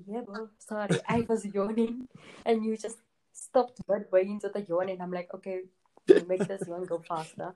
[0.07, 0.49] Yeah, bro.
[0.59, 2.09] Sorry, I was yawning
[2.45, 2.99] and you just
[3.33, 5.63] stopped midway into the yawn, and I'm like, okay,
[6.27, 7.55] make this yawn go faster.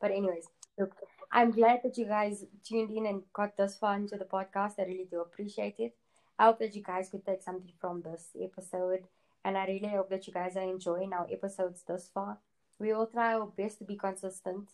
[0.00, 0.46] But anyways,
[0.78, 0.94] look,
[1.30, 4.74] I'm glad that you guys tuned in and got this far into the podcast.
[4.78, 5.94] I really do appreciate it.
[6.38, 9.04] I hope that you guys could take something from this episode,
[9.44, 12.38] and I really hope that you guys are enjoying our episodes thus far.
[12.78, 14.68] We will try our best to be consistent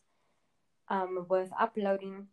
[0.89, 2.27] um, with uploading.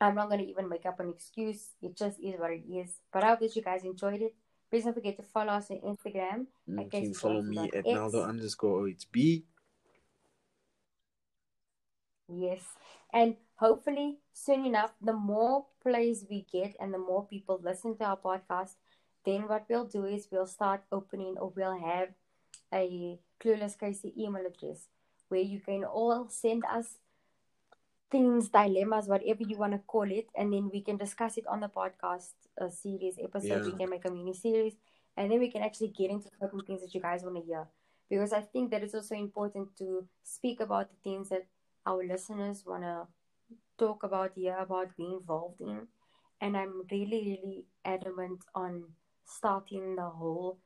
[0.00, 1.68] I'm not gonna even make up an excuse.
[1.82, 3.00] It just is what it is.
[3.12, 4.34] But I hope that you guys enjoyed it.
[4.70, 6.46] Please don't forget to follow us on Instagram.
[6.68, 7.86] Mm, you can follow me at.
[7.86, 9.42] Naldo underscore OHB.
[12.28, 12.62] Yes.
[13.12, 18.04] And hopefully, soon enough, the more plays we get and the more people listen to
[18.04, 18.74] our podcast,
[19.24, 22.08] then what we'll do is we'll start opening or we'll have
[22.72, 24.88] a Clueless Casey email address
[25.28, 26.98] where you can all send us
[28.10, 31.60] things, dilemmas, whatever you want to call it, and then we can discuss it on
[31.60, 33.64] the podcast uh, series episode.
[33.66, 34.74] We can make a mini series,
[35.16, 37.66] and then we can actually get into certain things that you guys want to hear.
[38.08, 41.46] Because I think that it's also important to speak about the things that
[41.86, 43.06] our listeners want to
[43.78, 45.86] talk about, hear about, being involved in.
[46.40, 48.84] And I'm really, really adamant on
[49.24, 50.58] starting the whole,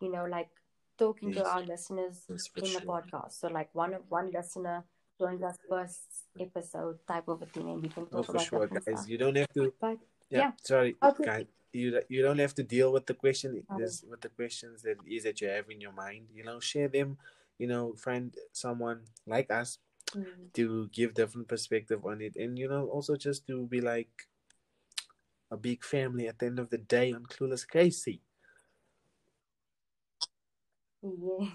[0.00, 0.48] you know, like
[0.98, 2.80] talking to our listeners Yes, in the sure.
[2.82, 3.32] podcast.
[3.32, 4.84] So like one of one listener
[5.20, 6.00] joins us first
[6.40, 8.82] episode type of a thing, and we can Oh, for about sure, guys.
[8.82, 9.08] stuff.
[9.08, 9.72] You don't have to.
[9.80, 9.98] But
[10.30, 10.52] Yeah, Yeah.
[10.62, 11.24] sorry, Okay.
[11.24, 11.46] guys.
[11.72, 15.40] you you don't have to deal with the question with the questions that is that
[15.40, 16.28] you have in your mind.
[16.32, 17.18] You know, share them.
[17.58, 19.78] You know, find someone like us
[20.14, 20.52] Mm.
[20.54, 24.10] to give different perspective on it, and you know, also just to be like
[25.50, 28.22] a big family at the end of the day on Clueless Casey.
[31.02, 31.50] Yes.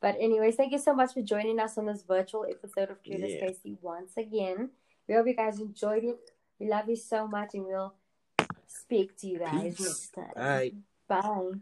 [0.00, 3.40] But anyways, thank you so much for joining us on this virtual episode of Clueless
[3.40, 3.46] Yeah.
[3.48, 4.70] Casey once again.
[5.08, 6.30] We hope you guys enjoyed it.
[6.58, 7.94] We love you so much and we'll
[8.66, 9.80] speak to you guys Peace.
[9.80, 10.32] next time.
[10.34, 10.72] Bye.
[11.08, 11.60] Bye.